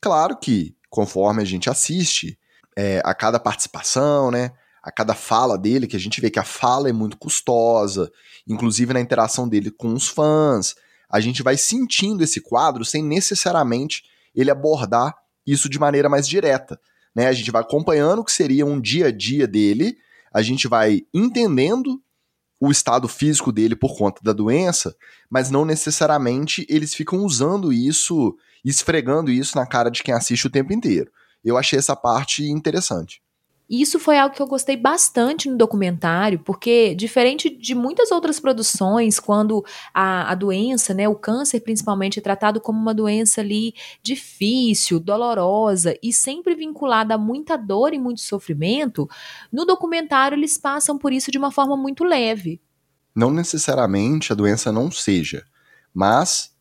Claro 0.00 0.36
que, 0.36 0.74
conforme 0.90 1.42
a 1.42 1.44
gente 1.44 1.70
assiste, 1.70 2.38
é, 2.76 3.00
a 3.04 3.14
cada 3.14 3.38
participação, 3.38 4.30
né? 4.30 4.52
A 4.82 4.90
cada 4.90 5.14
fala 5.14 5.56
dele, 5.56 5.86
que 5.86 5.96
a 5.96 6.00
gente 6.00 6.20
vê 6.20 6.30
que 6.30 6.38
a 6.38 6.44
fala 6.44 6.88
é 6.88 6.92
muito 6.92 7.16
custosa, 7.16 8.10
inclusive 8.46 8.92
na 8.92 9.00
interação 9.00 9.48
dele 9.48 9.70
com 9.70 9.92
os 9.92 10.08
fãs, 10.08 10.74
a 11.08 11.20
gente 11.20 11.42
vai 11.42 11.56
sentindo 11.56 12.24
esse 12.24 12.40
quadro 12.40 12.84
sem 12.84 13.02
necessariamente 13.02 14.02
ele 14.34 14.50
abordar 14.50 15.14
isso 15.46 15.68
de 15.68 15.78
maneira 15.78 16.08
mais 16.08 16.26
direta. 16.26 16.80
Né? 17.14 17.28
A 17.28 17.32
gente 17.32 17.50
vai 17.50 17.62
acompanhando 17.62 18.20
o 18.20 18.24
que 18.24 18.32
seria 18.32 18.66
um 18.66 18.80
dia 18.80 19.08
a 19.08 19.12
dia 19.12 19.46
dele, 19.46 19.96
a 20.32 20.42
gente 20.42 20.66
vai 20.66 21.02
entendendo 21.12 22.02
o 22.58 22.70
estado 22.70 23.06
físico 23.06 23.52
dele 23.52 23.76
por 23.76 23.96
conta 23.96 24.20
da 24.22 24.32
doença, 24.32 24.96
mas 25.28 25.50
não 25.50 25.64
necessariamente 25.64 26.66
eles 26.68 26.94
ficam 26.94 27.20
usando 27.24 27.72
isso, 27.72 28.34
esfregando 28.64 29.30
isso 29.30 29.56
na 29.56 29.66
cara 29.66 29.90
de 29.90 30.02
quem 30.02 30.14
assiste 30.14 30.46
o 30.46 30.50
tempo 30.50 30.72
inteiro 30.72 31.10
eu 31.50 31.56
achei 31.56 31.78
essa 31.78 31.96
parte 31.96 32.44
interessante. 32.44 33.22
Isso 33.74 33.98
foi 33.98 34.18
algo 34.18 34.34
que 34.34 34.42
eu 34.42 34.46
gostei 34.46 34.76
bastante 34.76 35.48
no 35.48 35.56
documentário, 35.56 36.38
porque, 36.40 36.94
diferente 36.94 37.48
de 37.48 37.74
muitas 37.74 38.10
outras 38.10 38.38
produções, 38.38 39.18
quando 39.18 39.64
a, 39.94 40.30
a 40.30 40.34
doença, 40.34 40.92
né, 40.92 41.08
o 41.08 41.14
câncer 41.14 41.60
principalmente, 41.60 42.18
é 42.18 42.22
tratado 42.22 42.60
como 42.60 42.78
uma 42.78 42.92
doença 42.92 43.40
ali 43.40 43.72
difícil, 44.02 45.00
dolorosa 45.00 45.96
e 46.02 46.12
sempre 46.12 46.54
vinculada 46.54 47.14
a 47.14 47.18
muita 47.18 47.56
dor 47.56 47.94
e 47.94 47.98
muito 47.98 48.20
sofrimento, 48.20 49.08
no 49.50 49.64
documentário 49.64 50.36
eles 50.36 50.58
passam 50.58 50.98
por 50.98 51.10
isso 51.10 51.30
de 51.30 51.38
uma 51.38 51.50
forma 51.50 51.74
muito 51.74 52.04
leve. 52.04 52.60
Não 53.14 53.30
necessariamente 53.30 54.32
a 54.32 54.36
doença 54.36 54.70
não 54.70 54.90
seja, 54.90 55.46
mas 55.94 56.54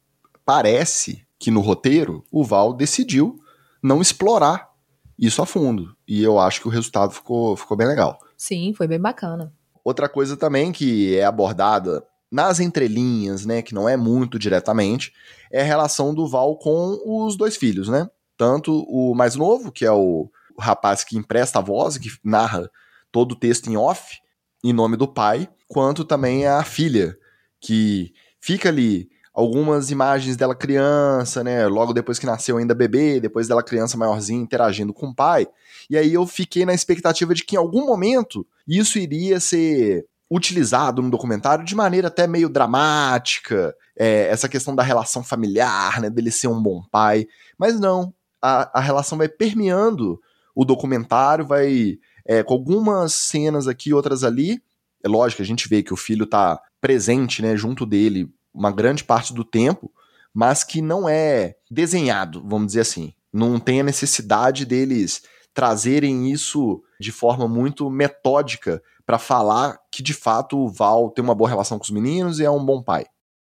parece 0.45 1.25
que 1.37 1.51
no 1.51 1.59
roteiro 1.59 2.23
o 2.31 2.41
Val 2.41 2.71
decidiu 2.71 3.37
não 3.83 4.01
explorar 4.01 4.70
isso 5.17 5.41
a 5.41 5.45
fundo. 5.45 5.95
E 6.07 6.21
eu 6.21 6.39
acho 6.39 6.61
que 6.61 6.67
o 6.67 6.71
resultado 6.71 7.11
ficou, 7.11 7.55
ficou 7.55 7.77
bem 7.77 7.87
legal. 7.87 8.19
Sim, 8.37 8.73
foi 8.73 8.87
bem 8.87 8.99
bacana. 8.99 9.53
Outra 9.83 10.07
coisa 10.07 10.37
também 10.37 10.71
que 10.71 11.15
é 11.17 11.25
abordada 11.25 12.03
nas 12.31 12.59
entrelinhas, 12.59 13.45
né, 13.45 13.61
que 13.61 13.73
não 13.73 13.89
é 13.89 13.97
muito 13.97 14.39
diretamente, 14.39 15.11
é 15.51 15.61
a 15.61 15.65
relação 15.65 16.13
do 16.13 16.27
Val 16.27 16.57
com 16.57 16.99
os 17.05 17.35
dois 17.35 17.57
filhos, 17.57 17.89
né? 17.89 18.09
Tanto 18.37 18.85
o 18.87 19.13
mais 19.13 19.35
novo, 19.35 19.71
que 19.71 19.85
é 19.85 19.91
o, 19.91 20.29
o 20.57 20.61
rapaz 20.61 21.03
que 21.03 21.17
empresta 21.17 21.59
a 21.59 21.61
voz, 21.61 21.97
que 21.97 22.09
narra 22.23 22.71
todo 23.11 23.33
o 23.33 23.35
texto 23.35 23.69
em 23.69 23.75
off, 23.75 24.17
em 24.63 24.71
nome 24.71 24.95
do 24.95 25.07
pai, 25.07 25.49
quanto 25.67 26.05
também 26.05 26.47
a 26.47 26.63
filha, 26.63 27.17
que 27.59 28.13
fica 28.39 28.69
ali 28.69 29.10
algumas 29.33 29.91
imagens 29.91 30.35
dela 30.35 30.53
criança, 30.53 31.43
né? 31.43 31.65
Logo 31.67 31.93
depois 31.93 32.19
que 32.19 32.25
nasceu 32.25 32.57
ainda 32.57 32.75
bebê, 32.75 33.19
depois 33.19 33.47
dela 33.47 33.63
criança 33.63 33.97
maiorzinha 33.97 34.41
interagindo 34.41 34.93
com 34.93 35.07
o 35.07 35.15
pai. 35.15 35.47
E 35.89 35.97
aí 35.97 36.13
eu 36.13 36.25
fiquei 36.27 36.65
na 36.65 36.73
expectativa 36.73 37.33
de 37.33 37.43
que 37.43 37.55
em 37.55 37.59
algum 37.59 37.85
momento 37.85 38.45
isso 38.67 38.99
iria 38.99 39.39
ser 39.39 40.05
utilizado 40.29 41.01
no 41.01 41.09
documentário 41.09 41.65
de 41.65 41.75
maneira 41.75 42.07
até 42.07 42.25
meio 42.25 42.47
dramática, 42.47 43.75
é, 43.97 44.27
essa 44.27 44.47
questão 44.47 44.73
da 44.73 44.81
relação 44.81 45.21
familiar, 45.21 45.99
né, 45.99 46.09
dele 46.09 46.31
ser 46.31 46.47
um 46.47 46.61
bom 46.61 46.81
pai, 46.89 47.27
mas 47.57 47.77
não, 47.77 48.13
a, 48.41 48.79
a 48.79 48.81
relação 48.81 49.17
vai 49.17 49.27
permeando 49.27 50.17
o 50.55 50.63
documentário, 50.63 51.45
vai 51.45 51.97
é, 52.25 52.43
com 52.43 52.53
algumas 52.53 53.13
cenas 53.13 53.67
aqui, 53.67 53.93
outras 53.93 54.23
ali, 54.23 54.61
é 55.03 55.09
lógico, 55.09 55.41
a 55.41 55.45
gente 55.45 55.67
vê 55.67 55.83
que 55.83 55.93
o 55.93 55.97
filho 55.97 56.25
tá 56.25 56.61
presente, 56.79 57.41
né, 57.41 57.57
junto 57.57 57.85
dele 57.85 58.29
uma 58.53 58.71
grande 58.71 59.03
parte 59.03 59.33
do 59.33 59.43
tempo, 59.43 59.91
mas 60.33 60.63
que 60.63 60.81
não 60.81 61.07
é 61.07 61.55
desenhado, 61.69 62.41
vamos 62.45 62.67
dizer 62.67 62.81
assim. 62.81 63.13
Não 63.31 63.59
tem 63.59 63.79
a 63.79 63.83
necessidade 63.83 64.65
deles 64.65 65.23
trazerem 65.53 66.31
isso 66.31 66.81
de 66.99 67.11
forma 67.11 67.47
muito 67.47 67.89
metódica 67.89 68.81
para 69.05 69.17
falar 69.17 69.77
que 69.91 70.01
de 70.01 70.13
fato 70.13 70.57
o 70.57 70.69
Val 70.69 71.09
tem 71.09 71.23
uma 71.23 71.35
boa 71.35 71.49
relação 71.49 71.77
com 71.77 71.83
os 71.83 71.89
meninos 71.89 72.39
e 72.39 72.45
é 72.45 72.51
um 72.51 72.63
bom 72.63 72.81
pai. 72.81 73.05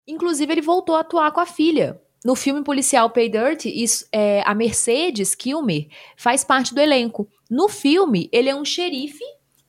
Inclusive, 0.07 0.51
ele 0.51 0.61
voltou 0.61 0.95
a 0.95 0.99
atuar 0.99 1.31
com 1.31 1.39
a 1.39 1.45
filha. 1.45 2.01
No 2.25 2.35
filme 2.35 2.63
policial 2.63 3.09
Pay 3.09 3.29
Dirt, 3.29 3.65
isso, 3.65 4.05
é, 4.11 4.41
a 4.45 4.53
Mercedes 4.55 5.35
Kilmer 5.35 5.87
faz 6.17 6.43
parte 6.43 6.73
do 6.73 6.81
elenco. 6.81 7.27
No 7.49 7.67
filme, 7.69 8.29
ele 8.31 8.49
é 8.49 8.55
um 8.55 8.65
xerife 8.65 9.23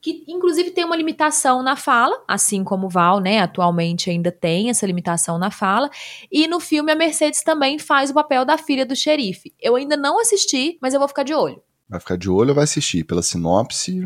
que 0.05 0.23
inclusive 0.27 0.69
tem 0.69 0.85
uma 0.85 0.95
limitação 0.95 1.63
na 1.63 1.75
fala, 1.75 2.23
assim 2.27 2.63
como 2.63 2.85
o 2.85 2.89
Val, 2.89 3.19
né, 3.19 3.39
atualmente 3.39 4.11
ainda 4.11 4.31
tem 4.31 4.69
essa 4.69 4.85
limitação 4.85 5.39
na 5.39 5.49
fala, 5.49 5.89
e 6.31 6.47
no 6.47 6.59
filme 6.59 6.91
a 6.91 6.95
Mercedes 6.95 7.41
também 7.41 7.79
faz 7.79 8.11
o 8.11 8.13
papel 8.13 8.45
da 8.45 8.55
filha 8.55 8.85
do 8.85 8.95
xerife. 8.95 9.51
Eu 9.59 9.75
ainda 9.75 9.97
não 9.97 10.21
assisti, 10.21 10.77
mas 10.79 10.93
eu 10.93 10.99
vou 10.99 11.07
ficar 11.07 11.23
de 11.23 11.33
olho. 11.33 11.59
Vai 11.89 11.99
ficar 11.99 12.17
de 12.19 12.29
olho 12.29 12.49
ou 12.49 12.55
vai 12.55 12.65
assistir? 12.65 13.03
Pela 13.03 13.23
sinopse, 13.23 13.99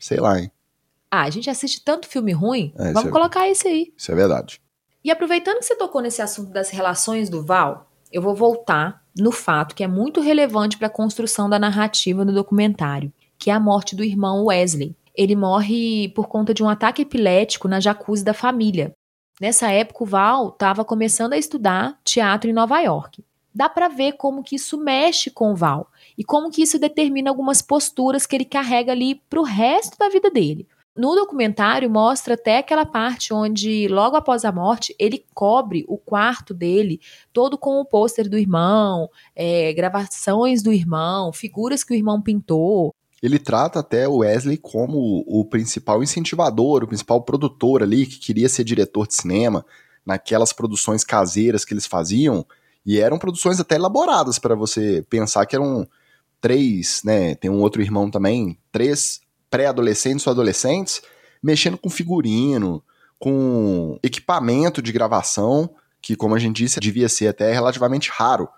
sei 0.00 0.18
lá, 0.18 0.40
hein. 0.40 0.50
Ah, 1.08 1.22
a 1.22 1.30
gente 1.30 1.48
assiste 1.48 1.84
tanto 1.84 2.08
filme 2.08 2.32
ruim, 2.32 2.74
é, 2.76 2.92
vamos 2.92 3.10
é, 3.10 3.12
colocar 3.12 3.48
esse 3.48 3.68
aí. 3.68 3.92
Isso 3.96 4.10
é 4.10 4.14
verdade. 4.16 4.60
E 5.04 5.10
aproveitando 5.12 5.58
que 5.58 5.66
você 5.66 5.76
tocou 5.76 6.02
nesse 6.02 6.20
assunto 6.20 6.50
das 6.50 6.70
relações 6.70 7.30
do 7.30 7.44
Val, 7.44 7.88
eu 8.10 8.20
vou 8.20 8.34
voltar 8.34 9.04
no 9.16 9.30
fato 9.30 9.76
que 9.76 9.84
é 9.84 9.88
muito 9.88 10.20
relevante 10.20 10.76
para 10.76 10.88
a 10.88 10.90
construção 10.90 11.48
da 11.48 11.60
narrativa 11.60 12.24
do 12.24 12.34
documentário, 12.34 13.12
que 13.38 13.50
é 13.50 13.52
a 13.52 13.60
morte 13.60 13.94
do 13.94 14.02
irmão 14.02 14.46
Wesley 14.46 14.96
ele 15.14 15.36
morre 15.36 16.08
por 16.10 16.26
conta 16.26 16.52
de 16.52 16.62
um 16.62 16.68
ataque 16.68 17.02
epilético 17.02 17.68
na 17.68 17.80
jacuzzi 17.80 18.24
da 18.24 18.34
família. 18.34 18.92
Nessa 19.40 19.70
época, 19.70 20.04
o 20.04 20.06
Val 20.06 20.48
estava 20.48 20.84
começando 20.84 21.32
a 21.32 21.38
estudar 21.38 21.98
teatro 22.04 22.48
em 22.48 22.52
Nova 22.52 22.80
York. 22.80 23.24
Dá 23.54 23.68
para 23.68 23.88
ver 23.88 24.12
como 24.12 24.42
que 24.42 24.56
isso 24.56 24.76
mexe 24.76 25.30
com 25.30 25.52
o 25.52 25.56
Val 25.56 25.88
e 26.18 26.24
como 26.24 26.50
que 26.50 26.62
isso 26.62 26.78
determina 26.78 27.30
algumas 27.30 27.62
posturas 27.62 28.26
que 28.26 28.34
ele 28.34 28.44
carrega 28.44 28.92
ali 28.92 29.14
para 29.14 29.40
o 29.40 29.44
resto 29.44 29.96
da 29.96 30.08
vida 30.08 30.30
dele. 30.30 30.66
No 30.96 31.14
documentário 31.16 31.90
mostra 31.90 32.34
até 32.34 32.58
aquela 32.58 32.86
parte 32.86 33.34
onde, 33.34 33.88
logo 33.88 34.16
após 34.16 34.44
a 34.44 34.52
morte, 34.52 34.94
ele 34.96 35.24
cobre 35.34 35.84
o 35.88 35.98
quarto 35.98 36.54
dele 36.54 37.00
todo 37.32 37.58
com 37.58 37.80
o 37.80 37.84
pôster 37.84 38.28
do 38.28 38.38
irmão, 38.38 39.10
é, 39.34 39.72
gravações 39.72 40.62
do 40.62 40.72
irmão, 40.72 41.32
figuras 41.32 41.82
que 41.82 41.92
o 41.92 41.96
irmão 41.96 42.22
pintou 42.22 42.94
ele 43.24 43.38
trata 43.38 43.78
até 43.78 44.06
o 44.06 44.18
Wesley 44.18 44.58
como 44.58 45.24
o 45.26 45.46
principal 45.46 46.02
incentivador, 46.02 46.84
o 46.84 46.86
principal 46.86 47.22
produtor 47.22 47.82
ali, 47.82 48.04
que 48.04 48.18
queria 48.18 48.50
ser 48.50 48.64
diretor 48.64 49.06
de 49.06 49.14
cinema, 49.14 49.64
naquelas 50.04 50.52
produções 50.52 51.02
caseiras 51.02 51.64
que 51.64 51.72
eles 51.72 51.86
faziam, 51.86 52.44
e 52.84 53.00
eram 53.00 53.18
produções 53.18 53.58
até 53.58 53.76
elaboradas 53.76 54.38
para 54.38 54.54
você 54.54 55.02
pensar 55.08 55.46
que 55.46 55.56
eram 55.56 55.88
três, 56.38 57.00
né, 57.02 57.34
tem 57.36 57.50
um 57.50 57.62
outro 57.62 57.80
irmão 57.80 58.10
também, 58.10 58.58
três 58.70 59.22
pré-adolescentes 59.48 60.26
ou 60.26 60.30
adolescentes, 60.30 61.00
mexendo 61.42 61.78
com 61.78 61.88
figurino, 61.88 62.84
com 63.18 63.98
equipamento 64.02 64.82
de 64.82 64.92
gravação, 64.92 65.74
que 66.02 66.14
como 66.14 66.34
a 66.34 66.38
gente 66.38 66.56
disse, 66.56 66.78
devia 66.78 67.08
ser 67.08 67.28
até 67.28 67.50
relativamente 67.54 68.10
raro, 68.10 68.50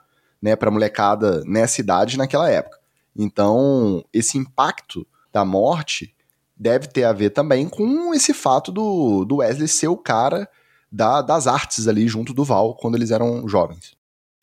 né, 0.42 0.56
para 0.56 0.73
molecada 0.73 1.44
nessa 1.44 1.80
idade 1.80 2.18
naquela 2.18 2.50
época. 2.50 2.75
Então, 3.16 4.04
esse 4.12 4.37
impacto 4.37 5.06
da 5.32 5.44
morte 5.44 6.14
deve 6.56 6.87
ter 6.87 7.04
a 7.04 7.12
ver 7.12 7.30
também 7.30 7.68
com 7.68 8.14
esse 8.14 8.32
fato 8.32 8.73
do, 8.73 9.25
do 9.25 9.37
Wesley 9.37 9.68
ser 9.68 9.88
o 9.88 9.96
cara 9.96 10.49
da, 10.90 11.20
das 11.20 11.46
artes 11.46 11.87
ali 11.87 12.08
junto 12.08 12.32
do 12.32 12.44
Val 12.44 12.75
quando 12.75 12.94
eles 12.94 13.11
eram 13.11 13.46
jovens. 13.46 13.96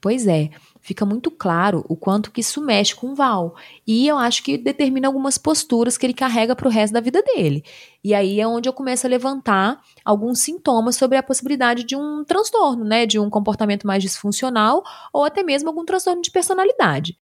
Pois 0.04 0.28
é, 0.28 0.50
fica 0.82 1.06
muito 1.06 1.32
claro 1.32 1.86
o 1.88 1.96
quanto 1.96 2.30
que 2.30 2.42
isso 2.42 2.62
mexe 2.62 2.94
com 2.94 3.14
o 3.14 3.16
Val. 3.16 3.56
E 3.88 4.06
eu 4.06 4.18
acho 4.18 4.44
que 4.44 4.58
determina 4.58 5.08
algumas 5.08 5.38
posturas 5.38 5.98
que 5.98 6.06
ele 6.06 6.14
carrega 6.14 6.54
para 6.58 6.68
o 6.68 6.70
resto 6.70 6.94
da 6.94 7.00
vida 7.00 7.24
dele. 7.24 7.64
E 8.04 8.14
aí 8.14 8.42
é 8.42 8.46
onde 8.46 8.68
eu 8.68 8.74
começo 8.74 9.08
a 9.08 9.10
levantar 9.10 9.82
alguns 10.04 10.40
sintomas 10.40 10.98
sobre 10.98 11.18
a 11.18 11.24
possibilidade 11.24 11.86
de 11.86 11.96
um 11.96 12.26
transtorno, 12.26 12.84
né? 12.84 13.06
De 13.06 13.18
um 13.18 13.30
comportamento 13.30 13.88
mais 13.88 14.04
disfuncional 14.04 14.84
ou 15.14 15.24
até 15.24 15.42
mesmo 15.42 15.70
algum 15.70 15.86
transtorno 15.86 16.22
de 16.22 16.32
personalidade. 16.32 17.18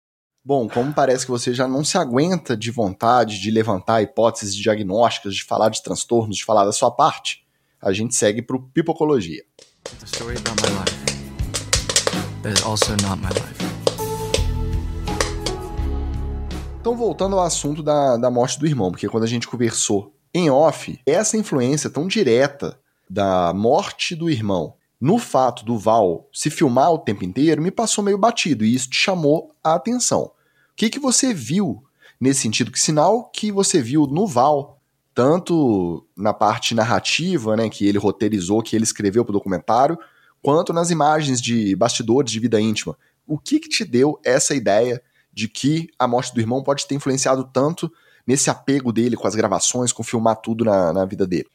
Bom, 0.48 0.66
como 0.66 0.94
parece 0.94 1.26
que 1.26 1.30
você 1.30 1.52
já 1.52 1.68
não 1.68 1.84
se 1.84 1.98
aguenta 1.98 2.56
de 2.56 2.70
vontade 2.70 3.38
de 3.38 3.50
levantar 3.50 4.00
hipóteses 4.00 4.56
diagnósticas, 4.56 5.34
de 5.34 5.44
falar 5.44 5.68
de 5.68 5.82
transtornos, 5.82 6.38
de 6.38 6.44
falar 6.46 6.64
da 6.64 6.72
sua 6.72 6.90
parte, 6.90 7.44
a 7.78 7.92
gente 7.92 8.14
segue 8.14 8.40
para 8.40 8.56
o 8.56 8.62
Pipocologia. 8.62 9.44
The 10.00 10.06
story 10.06 10.38
about 10.38 10.58
my 10.62 10.70
life, 10.70 10.96
but 12.42 12.64
also 12.64 12.92
not 12.92 13.20
my 13.20 13.28
life. 13.28 13.62
Então, 16.80 16.96
voltando 16.96 17.36
ao 17.36 17.44
assunto 17.44 17.82
da, 17.82 18.16
da 18.16 18.30
morte 18.30 18.58
do 18.58 18.66
irmão, 18.66 18.90
porque 18.90 19.06
quando 19.06 19.24
a 19.24 19.28
gente 19.28 19.46
conversou 19.46 20.14
em 20.32 20.48
off, 20.48 20.98
essa 21.04 21.36
influência 21.36 21.90
tão 21.90 22.08
direta 22.08 22.80
da 23.10 23.52
morte 23.52 24.16
do 24.16 24.30
irmão 24.30 24.72
no 24.98 25.18
fato 25.18 25.62
do 25.62 25.76
Val 25.76 26.26
se 26.32 26.48
filmar 26.48 26.90
o 26.90 26.98
tempo 26.98 27.22
inteiro 27.22 27.60
me 27.60 27.70
passou 27.70 28.02
meio 28.02 28.16
batido 28.16 28.64
e 28.64 28.74
isso 28.74 28.88
te 28.88 28.96
chamou 28.96 29.54
a 29.62 29.74
atenção 29.74 30.32
que, 30.78 30.88
que 30.88 31.00
você 31.00 31.34
viu 31.34 31.82
nesse 32.20 32.40
sentido? 32.40 32.70
Que 32.70 32.78
sinal 32.78 33.28
que 33.30 33.50
você 33.50 33.82
viu 33.82 34.06
no 34.06 34.28
Val, 34.28 34.80
tanto 35.12 36.06
na 36.16 36.32
parte 36.32 36.72
narrativa, 36.72 37.56
né, 37.56 37.68
que 37.68 37.84
ele 37.84 37.98
roteirizou, 37.98 38.62
que 38.62 38.76
ele 38.76 38.84
escreveu 38.84 39.24
para 39.24 39.30
o 39.30 39.32
documentário, 39.32 39.98
quanto 40.40 40.72
nas 40.72 40.90
imagens 40.90 41.42
de 41.42 41.74
bastidores 41.74 42.30
de 42.30 42.38
vida 42.38 42.60
íntima? 42.60 42.96
O 43.26 43.36
que, 43.36 43.58
que 43.58 43.68
te 43.68 43.84
deu 43.84 44.20
essa 44.24 44.54
ideia 44.54 45.02
de 45.32 45.48
que 45.48 45.88
a 45.98 46.06
morte 46.06 46.32
do 46.32 46.40
irmão 46.40 46.62
pode 46.62 46.86
ter 46.86 46.94
influenciado 46.94 47.42
tanto 47.52 47.92
nesse 48.24 48.48
apego 48.48 48.92
dele 48.92 49.16
com 49.16 49.26
as 49.26 49.34
gravações, 49.34 49.92
com 49.92 50.04
filmar 50.04 50.36
tudo 50.36 50.64
na, 50.64 50.92
na 50.92 51.04
vida 51.04 51.26
dele? 51.26 51.48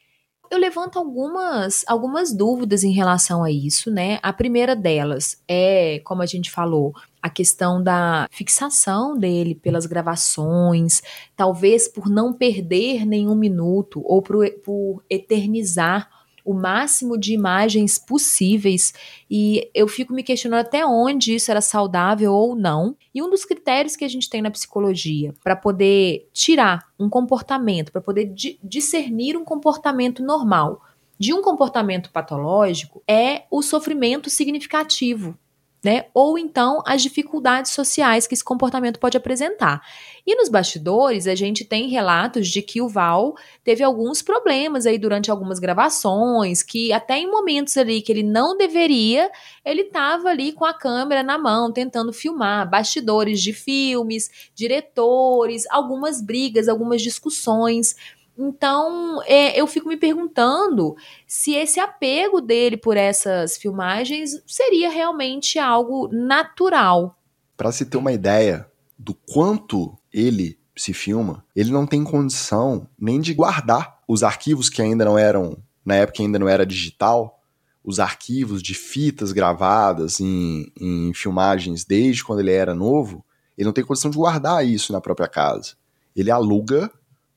Eu 0.54 0.60
levanto 0.60 1.00
algumas, 1.00 1.84
algumas 1.88 2.32
dúvidas 2.32 2.84
em 2.84 2.92
relação 2.92 3.44
a 3.44 3.50
isso, 3.50 3.90
né? 3.90 4.20
A 4.22 4.32
primeira 4.32 4.76
delas 4.76 5.42
é, 5.48 6.00
como 6.04 6.22
a 6.22 6.28
gente 6.28 6.52
falou, 6.52 6.94
a 7.20 7.28
questão 7.28 7.82
da 7.82 8.28
fixação 8.30 9.18
dele 9.18 9.56
pelas 9.56 9.88
gravações, 9.88 11.02
talvez 11.36 11.88
por 11.88 12.08
não 12.08 12.32
perder 12.32 13.04
nenhum 13.04 13.34
minuto 13.34 14.04
ou 14.06 14.22
por, 14.22 14.48
por 14.64 15.04
eternizar 15.10 16.08
o 16.44 16.54
máximo 16.54 17.18
de 17.18 17.34
imagens 17.34 17.98
possíveis 17.98 18.94
e 19.30 19.70
eu 19.74 19.88
fico 19.88 20.14
me 20.14 20.24
questionando 20.24 20.62
até 20.62 20.86
onde 20.86 21.36
isso 21.36 21.50
era 21.50 21.62
saudável 21.62 22.34
ou 22.34 22.56
não. 22.56 22.96
E 23.14 23.22
um 23.22 23.30
dos 23.30 23.46
critérios 23.46 23.96
que 23.96 24.04
a 24.04 24.08
gente 24.08 24.30
tem 24.30 24.42
na 24.42 24.52
psicologia 24.52 25.34
para 25.44 25.56
poder 25.56 26.30
tirar 26.34 26.88
um 27.00 27.10
comportamento, 27.10 27.92
para 27.92 28.02
poder 28.02 28.34
discernir 28.64 29.38
um 29.38 29.46
comportamento 29.46 30.24
normal 30.24 30.82
de 31.18 31.34
um 31.34 31.42
comportamento 31.42 32.12
patológico 32.12 33.02
é 33.08 33.44
o 33.50 33.62
sofrimento 33.62 34.30
significativo 34.30 35.38
né? 35.84 36.06
Ou 36.14 36.38
então 36.38 36.82
as 36.86 37.02
dificuldades 37.02 37.72
sociais 37.72 38.26
que 38.26 38.34
esse 38.34 38.44
comportamento 38.44 39.00
pode 39.00 39.18
apresentar. 39.18 39.82
E 40.26 40.36
nos 40.36 40.48
bastidores, 40.48 41.28
a 41.28 41.36
gente 41.36 41.66
tem 41.66 41.90
relatos 41.90 42.48
de 42.48 42.62
que 42.62 42.82
o 42.82 42.88
Val 42.88 43.36
teve 43.64 43.84
alguns 43.84 44.22
problemas 44.22 44.86
aí 44.86 44.98
durante 44.98 45.30
algumas 45.30 45.60
gravações, 45.60 46.64
que 46.64 46.94
até 46.94 47.18
em 47.18 47.30
momentos 47.30 47.76
ali 47.76 48.02
que 48.02 48.12
ele 48.12 48.24
não 48.24 48.56
deveria, 48.56 49.30
ele 49.66 49.82
estava 49.82 50.30
ali 50.30 50.54
com 50.54 50.64
a 50.64 50.74
câmera 50.74 51.22
na 51.22 51.38
mão, 51.38 51.72
tentando 51.72 52.14
filmar 52.14 52.70
bastidores 52.70 53.42
de 53.42 53.52
filmes, 53.52 54.30
diretores, 54.56 55.66
algumas 55.70 56.22
brigas, 56.22 56.70
algumas 56.70 57.02
discussões. 57.02 57.96
Então, 58.38 59.22
é, 59.26 59.60
eu 59.60 59.68
fico 59.68 59.88
me 59.88 59.98
perguntando 59.98 60.96
se 61.28 61.54
esse 61.54 61.80
apego 61.80 62.42
dele 62.42 62.78
por 62.78 62.98
essas 62.98 63.58
filmagens 63.58 64.42
seria 64.48 64.90
realmente 64.90 65.60
algo 65.60 66.10
natural. 66.12 67.18
Para 67.56 67.72
se 67.72 67.86
ter 67.86 67.98
uma 67.98 68.12
ideia 68.12 68.68
do 68.98 69.14
quanto 69.14 69.96
ele 70.12 70.58
se 70.76 70.94
filma, 70.94 71.46
ele 71.56 71.72
não 71.72 71.86
tem 71.86 72.04
condição 72.04 72.88
nem 73.00 73.22
de 73.22 73.34
guardar 73.34 74.00
os 74.08 74.24
arquivos 74.24 74.70
que 74.70 74.82
ainda 74.82 75.06
não 75.06 75.18
eram, 75.18 75.58
na 75.86 75.96
época 75.96 76.24
ainda 76.24 76.40
não 76.40 76.50
era 76.50 76.66
digital, 76.66 77.40
os 77.84 78.00
arquivos 78.00 78.64
de 78.64 78.74
fitas 78.74 79.32
gravadas 79.32 80.20
em, 80.20 80.72
em 80.80 81.14
filmagens 81.14 81.84
desde 81.84 82.24
quando 82.24 82.40
ele 82.40 82.52
era 82.52 82.74
novo, 82.74 83.24
ele 83.58 83.66
não 83.66 83.74
tem 83.74 83.84
condição 83.84 84.10
de 84.10 84.18
guardar 84.18 84.66
isso 84.66 84.92
na 84.92 85.02
própria 85.02 85.28
casa. 85.28 85.76
Ele 86.16 86.32
aluga 86.32 86.92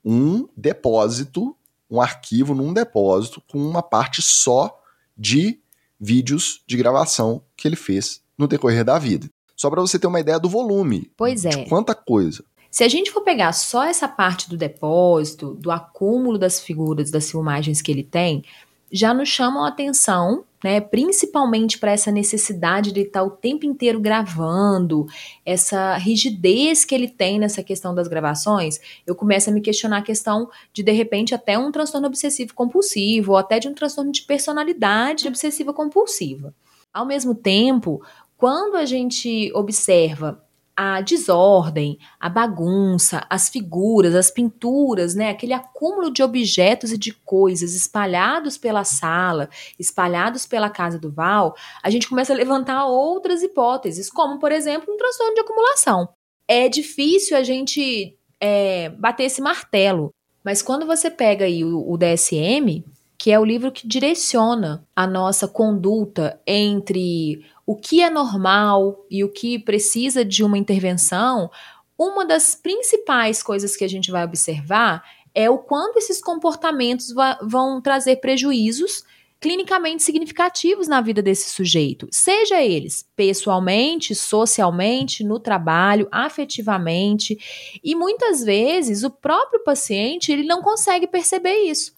um 0.07 0.49
depósito, 0.57 1.57
um 1.91 2.01
arquivo 2.01 2.55
num 2.55 2.73
depósito 2.73 3.43
com 3.51 3.59
uma 3.59 3.83
parte 3.83 4.23
só 4.23 4.81
de 5.19 5.59
vídeos 5.99 6.63
de 6.65 6.77
gravação 6.77 7.43
que 7.57 7.67
ele 7.67 7.75
fez 7.75 8.23
no 8.39 8.47
decorrer 8.47 8.85
da 8.85 9.01
vida. 9.01 9.29
Só 9.57 9.69
para 9.69 9.81
você 9.81 9.99
ter 9.99 10.07
uma 10.07 10.21
ideia 10.21 10.39
do 10.39 10.49
volume. 10.49 11.11
Pois 11.17 11.45
é. 11.45 11.65
Quanta 11.65 11.93
coisa. 11.93 12.45
Se 12.71 12.85
a 12.85 12.89
gente 12.89 13.11
for 13.11 13.23
pegar 13.23 13.53
só 13.53 13.85
essa 13.85 14.07
parte 14.07 14.49
do 14.49 14.57
depósito, 14.57 15.55
do 15.55 15.71
acúmulo 15.71 16.39
das 16.39 16.61
figuras, 16.61 17.11
das 17.11 17.31
filmagens 17.31 17.81
que 17.81 17.91
ele 17.91 18.05
tem, 18.05 18.45
já 18.91 19.13
nos 19.13 19.29
chamam 19.29 19.65
a 19.65 19.69
atenção, 19.69 20.45
né, 20.63 20.81
principalmente 20.81 21.79
para 21.79 21.93
essa 21.93 22.11
necessidade 22.11 22.93
de 22.93 23.03
estar 23.03 23.23
o 23.23 23.31
tempo 23.31 23.67
inteiro 23.67 24.01
gravando, 24.01 25.07
essa 25.45 25.97
rigidez 25.97 26.85
que 26.85 26.95
ele 26.95 27.09
tem 27.09 27.39
nessa 27.39 27.63
questão 27.63 27.95
das 27.95 28.09
gravações, 28.09 28.81
eu 29.07 29.15
começo 29.15 29.51
a 29.51 29.53
me 29.53 29.61
questionar 29.61 29.99
a 29.99 30.03
questão 30.03 30.49
de 30.73 30.83
de 30.83 30.93
repente 30.93 31.35
até 31.35 31.59
um 31.59 31.71
transtorno 31.71 32.07
obsessivo 32.07 32.55
compulsivo 32.55 33.33
ou 33.33 33.39
até 33.39 33.59
de 33.59 33.69
um 33.69 33.75
transtorno 33.75 34.11
de 34.11 34.23
personalidade 34.23 35.29
obsessiva 35.29 35.73
compulsiva. 35.73 36.55
Ao 36.93 37.05
mesmo 37.05 37.35
tempo, 37.35 38.03
quando 38.37 38.77
a 38.77 38.85
gente 38.85 39.53
observa 39.55 40.46
a 40.77 41.01
desordem, 41.01 41.99
a 42.21 42.29
bagunça, 42.29 43.27
as 43.31 43.49
figuras, 43.49 44.15
as 44.15 44.31
pinturas, 44.31 45.15
né, 45.15 45.31
aquele 45.31 45.55
acúmulo 45.55 46.13
de 46.13 46.23
objetos 46.23 46.93
e 46.93 46.99
de 46.99 47.13
coisas 47.13 47.75
espalhados 47.75 48.59
pela 48.59 48.85
sala, 48.85 49.49
espalhados 49.79 50.45
pela 50.45 50.69
casa 50.69 50.99
do 50.99 51.11
Val, 51.11 51.57
a 51.83 51.89
gente 51.89 52.09
começa 52.09 52.33
a 52.35 52.37
levantar 52.37 52.87
outras 52.87 53.43
hipóteses, 53.43 54.11
como, 54.11 54.39
por 54.39 54.53
exemplo, 54.53 54.93
um 54.93 54.99
transtorno 54.99 55.35
de 55.35 55.41
acumulação. 55.41 56.09
É 56.47 56.69
difícil 56.69 57.37
a 57.37 57.43
gente 57.43 58.17
é, 58.39 58.91
bater 58.91 59.25
esse 59.25 59.41
martelo, 59.41 60.11
mas 60.45 60.61
quando 60.61 60.87
você 60.87 61.11
pega 61.11 61.47
aí 61.47 61.65
o, 61.65 61.91
o 61.91 61.97
DSM, 61.97 62.85
que 63.19 63.33
é 63.33 63.41
o 63.41 63.45
livro 63.45 63.73
que 63.73 63.89
direciona 63.89 64.87
a 64.95 65.07
nossa 65.07 65.49
conduta 65.49 66.41
entre 66.47 67.45
o 67.67 67.75
que 67.75 68.01
é 68.01 68.09
normal 68.09 69.05
e 69.11 69.25
o 69.25 69.29
que 69.29 69.59
precisa 69.59 70.25
de 70.25 70.45
uma 70.45 70.57
intervenção, 70.57 71.51
uma 71.99 72.25
das 72.25 72.55
principais 72.55 73.43
coisas 73.43 73.77
que 73.77 73.85
a 73.85 73.89
gente 73.89 74.11
vai 74.11 74.25
observar 74.25 75.03
é 75.35 75.51
o 75.51 75.59
quanto 75.59 75.99
esses 75.99 76.21
comportamentos 76.23 77.13
vão 77.43 77.81
trazer 77.81 78.17
prejuízos 78.17 79.05
clinicamente 79.39 80.03
significativos 80.03 80.89
na 80.89 81.01
vida 81.01 81.21
desse 81.21 81.51
sujeito, 81.51 82.09
seja 82.11 82.63
eles 82.63 83.07
pessoalmente, 83.15 84.15
socialmente, 84.15 85.23
no 85.23 85.39
trabalho, 85.39 86.09
afetivamente, 86.11 87.79
e 87.85 87.95
muitas 87.95 88.43
vezes 88.43 89.03
o 89.03 89.11
próprio 89.11 89.63
paciente 89.63 90.33
ele 90.33 90.45
não 90.45 90.63
consegue 90.63 91.07
perceber 91.07 91.65
isso. 91.65 91.95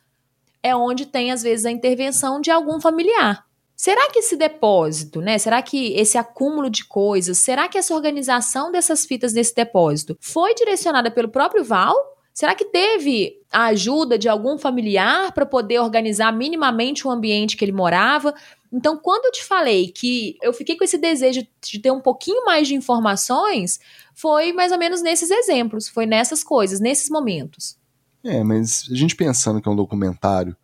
É 0.63 0.75
onde 0.75 1.07
tem 1.07 1.31
às 1.31 1.43
vezes 1.43 1.65
a 1.65 1.71
intervenção 1.71 2.41
de 2.41 2.51
algum 2.51 2.81
familiar. 2.81 3.48
Será 3.81 4.11
que 4.11 4.19
esse 4.19 4.37
depósito, 4.37 5.21
né? 5.21 5.39
Será 5.39 5.63
que 5.63 5.93
esse 5.95 6.19
acúmulo 6.19 6.69
de 6.69 6.85
coisas, 6.85 7.39
será 7.39 7.69
que 7.69 7.79
essa 7.79 7.95
organização 7.95 8.73
dessas 8.73 9.07
fitas 9.07 9.33
desse 9.33 9.55
depósito 9.55 10.19
foi 10.21 10.53
direcionada 10.53 11.13
pelo 11.13 11.29
próprio 11.29 11.63
Val? 11.63 11.95
Será 12.35 12.57
que 12.57 12.65
teve 12.65 13.41
a 13.53 13.67
ajuda 13.67 14.19
de 14.19 14.29
algum 14.29 14.59
familiar 14.59 15.31
para 15.33 15.47
poder 15.47 15.79
organizar 15.79 16.33
minimamente 16.33 17.07
o 17.07 17.11
ambiente 17.11 17.57
que 17.57 17.65
ele 17.65 17.71
morava? 17.71 18.35
Então, 18.73 18.99
quando 18.99 19.27
eu 19.27 19.33
te 19.33 19.45
falei 19.45 19.93
que 19.93 20.37
eu 20.43 20.53
fiquei 20.53 20.77
com 20.77 20.83
esse 20.83 20.99
desejo 20.99 21.47
de 21.63 21.79
ter 21.79 21.93
um 21.93 22.01
pouquinho 22.01 22.45
mais 22.45 22.67
de 22.67 22.75
informações, 22.75 23.79
foi 24.13 24.53
mais 24.53 24.73
ou 24.73 24.79
menos 24.79 25.03
nesses 25.03 25.31
exemplos, 25.31 25.89
foi 25.89 26.05
nessas 26.05 26.43
coisas, 26.43 26.81
nesses 26.81 27.09
momentos. 27.09 27.79
É, 28.25 28.43
mas 28.43 28.89
a 28.91 28.95
gente 28.97 29.15
pensando 29.15 29.63
que 29.63 29.69
é 29.69 29.73
um 29.73 29.77
documentário 29.77 30.57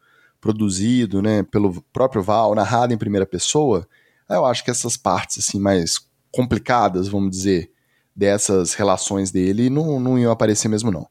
produzido, 0.44 1.22
né, 1.22 1.42
pelo 1.42 1.82
próprio 1.90 2.22
Val, 2.22 2.54
narrado 2.54 2.92
em 2.92 2.98
primeira 2.98 3.24
pessoa, 3.24 3.88
eu 4.28 4.44
acho 4.44 4.62
que 4.62 4.70
essas 4.70 4.94
partes 4.94 5.38
assim 5.38 5.58
mais 5.58 5.98
complicadas, 6.30 7.08
vamos 7.08 7.30
dizer, 7.30 7.72
dessas 8.14 8.74
relações 8.74 9.30
dele 9.30 9.70
não, 9.70 9.98
não 9.98 10.18
iam 10.18 10.30
aparecer 10.30 10.68
mesmo 10.68 10.90
não. 10.90 11.08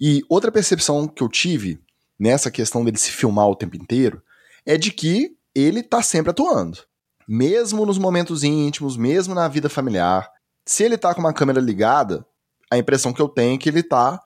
E 0.00 0.22
outra 0.28 0.52
percepção 0.52 1.08
que 1.08 1.20
eu 1.24 1.28
tive 1.28 1.80
nessa 2.16 2.52
questão 2.52 2.84
dele 2.84 2.98
se 2.98 3.10
filmar 3.10 3.48
o 3.48 3.56
tempo 3.56 3.76
inteiro 3.76 4.22
é 4.64 4.76
de 4.76 4.92
que 4.92 5.36
ele 5.52 5.82
tá 5.82 6.00
sempre 6.00 6.30
atuando. 6.30 6.78
Mesmo 7.26 7.84
nos 7.84 7.98
momentos 7.98 8.44
íntimos, 8.44 8.96
mesmo 8.96 9.34
na 9.34 9.48
vida 9.48 9.68
familiar. 9.68 10.30
Se 10.64 10.84
ele 10.84 10.96
tá 10.96 11.12
com 11.12 11.20
uma 11.20 11.32
câmera 11.32 11.60
ligada, 11.60 12.24
a 12.70 12.78
impressão 12.78 13.12
que 13.12 13.20
eu 13.20 13.28
tenho 13.28 13.56
é 13.56 13.58
que 13.58 13.68
ele 13.68 13.82
tá 13.82 14.22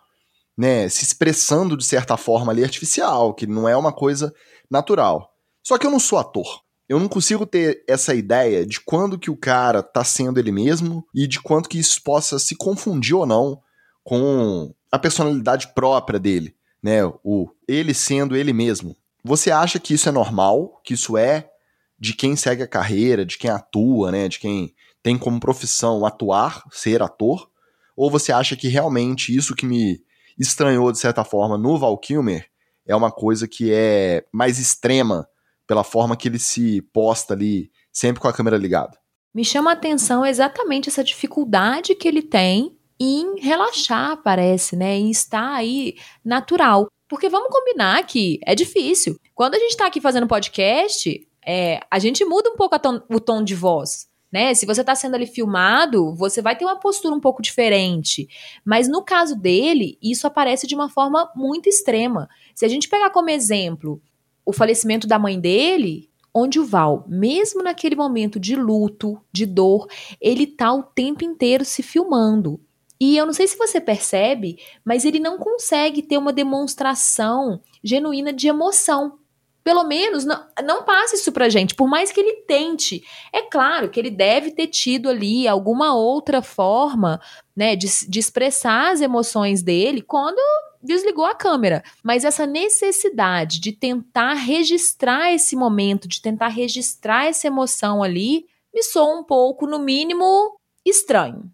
né, 0.62 0.88
se 0.88 1.02
expressando 1.02 1.76
de 1.76 1.84
certa 1.84 2.16
forma 2.16 2.52
ali 2.52 2.62
artificial, 2.62 3.34
que 3.34 3.48
não 3.48 3.68
é 3.68 3.76
uma 3.76 3.92
coisa 3.92 4.32
natural. 4.70 5.28
Só 5.60 5.76
que 5.76 5.84
eu 5.84 5.90
não 5.90 5.98
sou 5.98 6.20
ator. 6.20 6.60
Eu 6.88 7.00
não 7.00 7.08
consigo 7.08 7.44
ter 7.44 7.82
essa 7.88 8.14
ideia 8.14 8.64
de 8.64 8.80
quando 8.80 9.18
que 9.18 9.28
o 9.28 9.36
cara 9.36 9.82
tá 9.82 10.04
sendo 10.04 10.38
ele 10.38 10.52
mesmo 10.52 11.04
e 11.12 11.26
de 11.26 11.40
quanto 11.40 11.68
que 11.68 11.80
isso 11.80 12.00
possa 12.04 12.38
se 12.38 12.54
confundir 12.54 13.16
ou 13.16 13.26
não 13.26 13.60
com 14.04 14.72
a 14.92 15.00
personalidade 15.00 15.74
própria 15.74 16.20
dele, 16.20 16.54
né? 16.80 17.04
O 17.24 17.48
ele 17.66 17.92
sendo 17.92 18.36
ele 18.36 18.52
mesmo. 18.52 18.96
Você 19.24 19.50
acha 19.50 19.80
que 19.80 19.94
isso 19.94 20.08
é 20.08 20.12
normal? 20.12 20.80
Que 20.84 20.94
isso 20.94 21.16
é 21.16 21.50
de 21.98 22.14
quem 22.14 22.36
segue 22.36 22.62
a 22.62 22.68
carreira, 22.68 23.26
de 23.26 23.36
quem 23.36 23.50
atua, 23.50 24.12
né? 24.12 24.28
De 24.28 24.38
quem 24.38 24.72
tem 25.02 25.18
como 25.18 25.40
profissão 25.40 26.06
atuar, 26.06 26.62
ser 26.70 27.02
ator? 27.02 27.50
Ou 27.96 28.08
você 28.08 28.30
acha 28.30 28.54
que 28.54 28.68
realmente 28.68 29.34
isso 29.36 29.56
que 29.56 29.66
me 29.66 30.00
estranhou 30.38 30.90
de 30.92 30.98
certa 30.98 31.24
forma 31.24 31.56
no 31.58 31.78
Val 31.78 31.96
Kilmer 31.98 32.46
é 32.86 32.94
uma 32.94 33.10
coisa 33.10 33.46
que 33.46 33.72
é 33.72 34.24
mais 34.32 34.58
extrema 34.58 35.26
pela 35.66 35.84
forma 35.84 36.16
que 36.16 36.28
ele 36.28 36.38
se 36.38 36.82
posta 36.92 37.34
ali, 37.34 37.70
sempre 37.92 38.20
com 38.20 38.28
a 38.28 38.32
câmera 38.32 38.56
ligada. 38.56 38.98
Me 39.34 39.44
chama 39.44 39.70
a 39.70 39.74
atenção 39.74 40.26
exatamente 40.26 40.88
essa 40.88 41.02
dificuldade 41.02 41.94
que 41.94 42.06
ele 42.06 42.22
tem 42.22 42.76
em 43.00 43.40
relaxar, 43.40 44.20
parece, 44.22 44.76
né? 44.76 44.96
Em 44.96 45.10
estar 45.10 45.54
aí 45.54 45.96
natural. 46.24 46.88
Porque 47.08 47.28
vamos 47.28 47.50
combinar 47.50 48.04
que 48.06 48.38
é 48.44 48.54
difícil. 48.54 49.16
Quando 49.34 49.54
a 49.54 49.58
gente 49.58 49.70
está 49.70 49.86
aqui 49.86 50.00
fazendo 50.00 50.26
podcast, 50.26 51.26
é, 51.46 51.80
a 51.90 51.98
gente 51.98 52.24
muda 52.24 52.50
um 52.50 52.56
pouco 52.56 52.76
o 53.08 53.20
tom 53.20 53.42
de 53.42 53.54
voz 53.54 54.11
né? 54.32 54.54
Se 54.54 54.64
você 54.64 54.80
está 54.80 54.94
sendo 54.94 55.14
ali 55.14 55.26
filmado, 55.26 56.14
você 56.14 56.40
vai 56.40 56.56
ter 56.56 56.64
uma 56.64 56.80
postura 56.80 57.14
um 57.14 57.20
pouco 57.20 57.42
diferente. 57.42 58.26
Mas 58.64 58.88
no 58.88 59.02
caso 59.02 59.36
dele, 59.36 59.98
isso 60.02 60.26
aparece 60.26 60.66
de 60.66 60.74
uma 60.74 60.88
forma 60.88 61.30
muito 61.36 61.68
extrema. 61.68 62.28
Se 62.54 62.64
a 62.64 62.68
gente 62.68 62.88
pegar 62.88 63.10
como 63.10 63.28
exemplo 63.28 64.00
o 64.44 64.52
falecimento 64.52 65.06
da 65.06 65.18
mãe 65.18 65.38
dele, 65.38 66.10
onde 66.34 66.58
o 66.58 66.64
Val, 66.64 67.04
mesmo 67.06 67.62
naquele 67.62 67.94
momento 67.94 68.40
de 68.40 68.56
luto, 68.56 69.20
de 69.30 69.44
dor, 69.44 69.86
ele 70.20 70.46
tá 70.46 70.72
o 70.72 70.82
tempo 70.82 71.24
inteiro 71.24 71.64
se 71.64 71.82
filmando. 71.82 72.58
E 72.98 73.16
eu 73.16 73.26
não 73.26 73.32
sei 73.32 73.46
se 73.48 73.58
você 73.58 73.80
percebe, 73.80 74.58
mas 74.84 75.04
ele 75.04 75.18
não 75.18 75.36
consegue 75.36 76.02
ter 76.02 76.16
uma 76.16 76.32
demonstração 76.32 77.60
genuína 77.82 78.32
de 78.32 78.48
emoção. 78.48 79.18
Pelo 79.64 79.84
menos 79.84 80.24
não, 80.24 80.44
não 80.64 80.82
passe 80.82 81.16
isso 81.16 81.30
pra 81.30 81.48
gente, 81.48 81.74
por 81.74 81.88
mais 81.88 82.10
que 82.10 82.20
ele 82.20 82.42
tente. 82.46 83.04
É 83.32 83.42
claro 83.42 83.88
que 83.88 84.00
ele 84.00 84.10
deve 84.10 84.50
ter 84.50 84.66
tido 84.66 85.08
ali 85.08 85.46
alguma 85.46 85.94
outra 85.94 86.42
forma, 86.42 87.20
né, 87.56 87.76
de, 87.76 87.86
de 88.08 88.18
expressar 88.18 88.92
as 88.92 89.00
emoções 89.00 89.62
dele 89.62 90.02
quando 90.02 90.38
desligou 90.82 91.24
a 91.24 91.34
câmera. 91.34 91.82
Mas 92.02 92.24
essa 92.24 92.46
necessidade 92.46 93.60
de 93.60 93.72
tentar 93.72 94.34
registrar 94.34 95.32
esse 95.32 95.54
momento, 95.54 96.08
de 96.08 96.20
tentar 96.20 96.48
registrar 96.48 97.26
essa 97.26 97.46
emoção 97.46 98.02
ali, 98.02 98.46
me 98.74 98.82
soa 98.82 99.20
um 99.20 99.22
pouco, 99.22 99.66
no 99.66 99.78
mínimo, 99.78 100.56
estranho. 100.84 101.50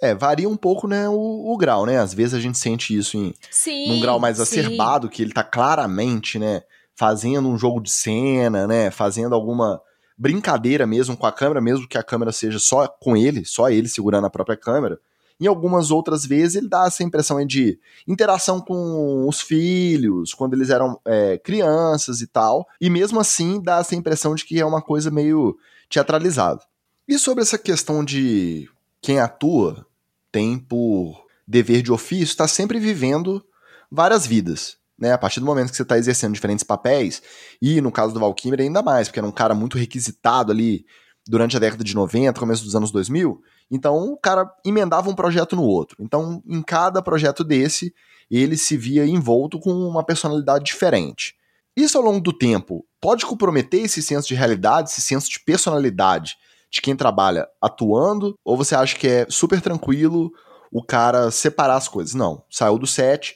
É, 0.00 0.16
varia 0.16 0.48
um 0.48 0.56
pouco, 0.56 0.88
né, 0.88 1.08
o, 1.08 1.52
o, 1.52 1.56
grau, 1.56 1.86
né? 1.86 1.98
Às 1.98 2.12
vezes 2.12 2.34
a 2.34 2.40
gente 2.40 2.58
sente 2.58 2.96
isso 2.96 3.16
em 3.16 3.32
sim, 3.48 3.88
num 3.88 4.00
grau 4.00 4.18
mais 4.18 4.38
sim. 4.38 4.42
acerbado, 4.42 5.08
que 5.08 5.22
ele 5.22 5.32
tá 5.32 5.44
claramente, 5.44 6.40
né, 6.40 6.62
fazendo 6.94 7.48
um 7.48 7.58
jogo 7.58 7.80
de 7.80 7.90
cena, 7.90 8.66
né, 8.66 8.90
fazendo 8.90 9.34
alguma 9.34 9.80
brincadeira 10.16 10.86
mesmo 10.86 11.16
com 11.16 11.26
a 11.26 11.32
câmera, 11.32 11.60
mesmo 11.60 11.88
que 11.88 11.98
a 11.98 12.02
câmera 12.02 12.32
seja 12.32 12.58
só 12.58 12.86
com 12.86 13.16
ele, 13.16 13.44
só 13.44 13.70
ele 13.70 13.88
segurando 13.88 14.26
a 14.26 14.30
própria 14.30 14.56
câmera. 14.56 15.00
Em 15.40 15.46
algumas 15.46 15.90
outras 15.90 16.24
vezes 16.24 16.54
ele 16.54 16.68
dá 16.68 16.86
essa 16.86 17.02
impressão 17.02 17.44
de 17.44 17.78
interação 18.06 18.60
com 18.60 19.26
os 19.26 19.40
filhos, 19.40 20.32
quando 20.32 20.54
eles 20.54 20.70
eram 20.70 21.00
é, 21.04 21.36
crianças 21.38 22.20
e 22.20 22.28
tal. 22.28 22.68
E 22.80 22.88
mesmo 22.88 23.18
assim 23.18 23.60
dá 23.60 23.78
essa 23.78 23.96
impressão 23.96 24.36
de 24.36 24.44
que 24.44 24.60
é 24.60 24.64
uma 24.64 24.80
coisa 24.80 25.10
meio 25.10 25.58
teatralizada. 25.88 26.62
E 27.08 27.18
sobre 27.18 27.42
essa 27.42 27.58
questão 27.58 28.04
de 28.04 28.68
quem 29.00 29.18
atua 29.18 29.84
tem 30.30 30.56
por 30.56 31.26
dever 31.46 31.82
de 31.82 31.90
ofício, 31.90 32.24
está 32.24 32.46
sempre 32.46 32.78
vivendo 32.78 33.44
várias 33.90 34.26
vidas. 34.26 34.78
Né, 35.02 35.10
a 35.10 35.18
partir 35.18 35.40
do 35.40 35.46
momento 35.46 35.70
que 35.70 35.76
você 35.76 35.82
está 35.82 35.98
exercendo 35.98 36.32
diferentes 36.32 36.62
papéis, 36.62 37.20
e 37.60 37.80
no 37.80 37.90
caso 37.90 38.14
do 38.14 38.20
Valkyrie 38.20 38.62
ainda 38.62 38.82
mais, 38.84 39.08
porque 39.08 39.18
era 39.18 39.26
um 39.26 39.32
cara 39.32 39.52
muito 39.52 39.76
requisitado 39.76 40.52
ali 40.52 40.86
durante 41.26 41.56
a 41.56 41.58
década 41.58 41.82
de 41.82 41.92
90, 41.92 42.38
começo 42.38 42.62
dos 42.62 42.76
anos 42.76 42.92
2000, 42.92 43.42
então 43.68 44.12
o 44.12 44.16
cara 44.16 44.48
emendava 44.64 45.10
um 45.10 45.14
projeto 45.16 45.56
no 45.56 45.64
outro. 45.64 45.96
Então, 45.98 46.40
em 46.46 46.62
cada 46.62 47.02
projeto 47.02 47.42
desse, 47.42 47.92
ele 48.30 48.56
se 48.56 48.76
via 48.76 49.04
envolto 49.04 49.58
com 49.58 49.72
uma 49.72 50.04
personalidade 50.04 50.66
diferente. 50.66 51.34
Isso 51.76 51.98
ao 51.98 52.04
longo 52.04 52.20
do 52.20 52.32
tempo 52.32 52.86
pode 53.00 53.26
comprometer 53.26 53.84
esse 53.84 54.00
senso 54.00 54.28
de 54.28 54.36
realidade, 54.36 54.90
esse 54.90 55.00
senso 55.00 55.28
de 55.28 55.40
personalidade 55.40 56.36
de 56.70 56.80
quem 56.80 56.94
trabalha 56.94 57.48
atuando, 57.60 58.36
ou 58.44 58.56
você 58.56 58.76
acha 58.76 58.96
que 58.96 59.08
é 59.08 59.26
super 59.28 59.60
tranquilo 59.60 60.30
o 60.70 60.80
cara 60.80 61.28
separar 61.32 61.74
as 61.74 61.88
coisas? 61.88 62.14
Não, 62.14 62.44
saiu 62.48 62.78
do 62.78 62.86
set, 62.86 63.34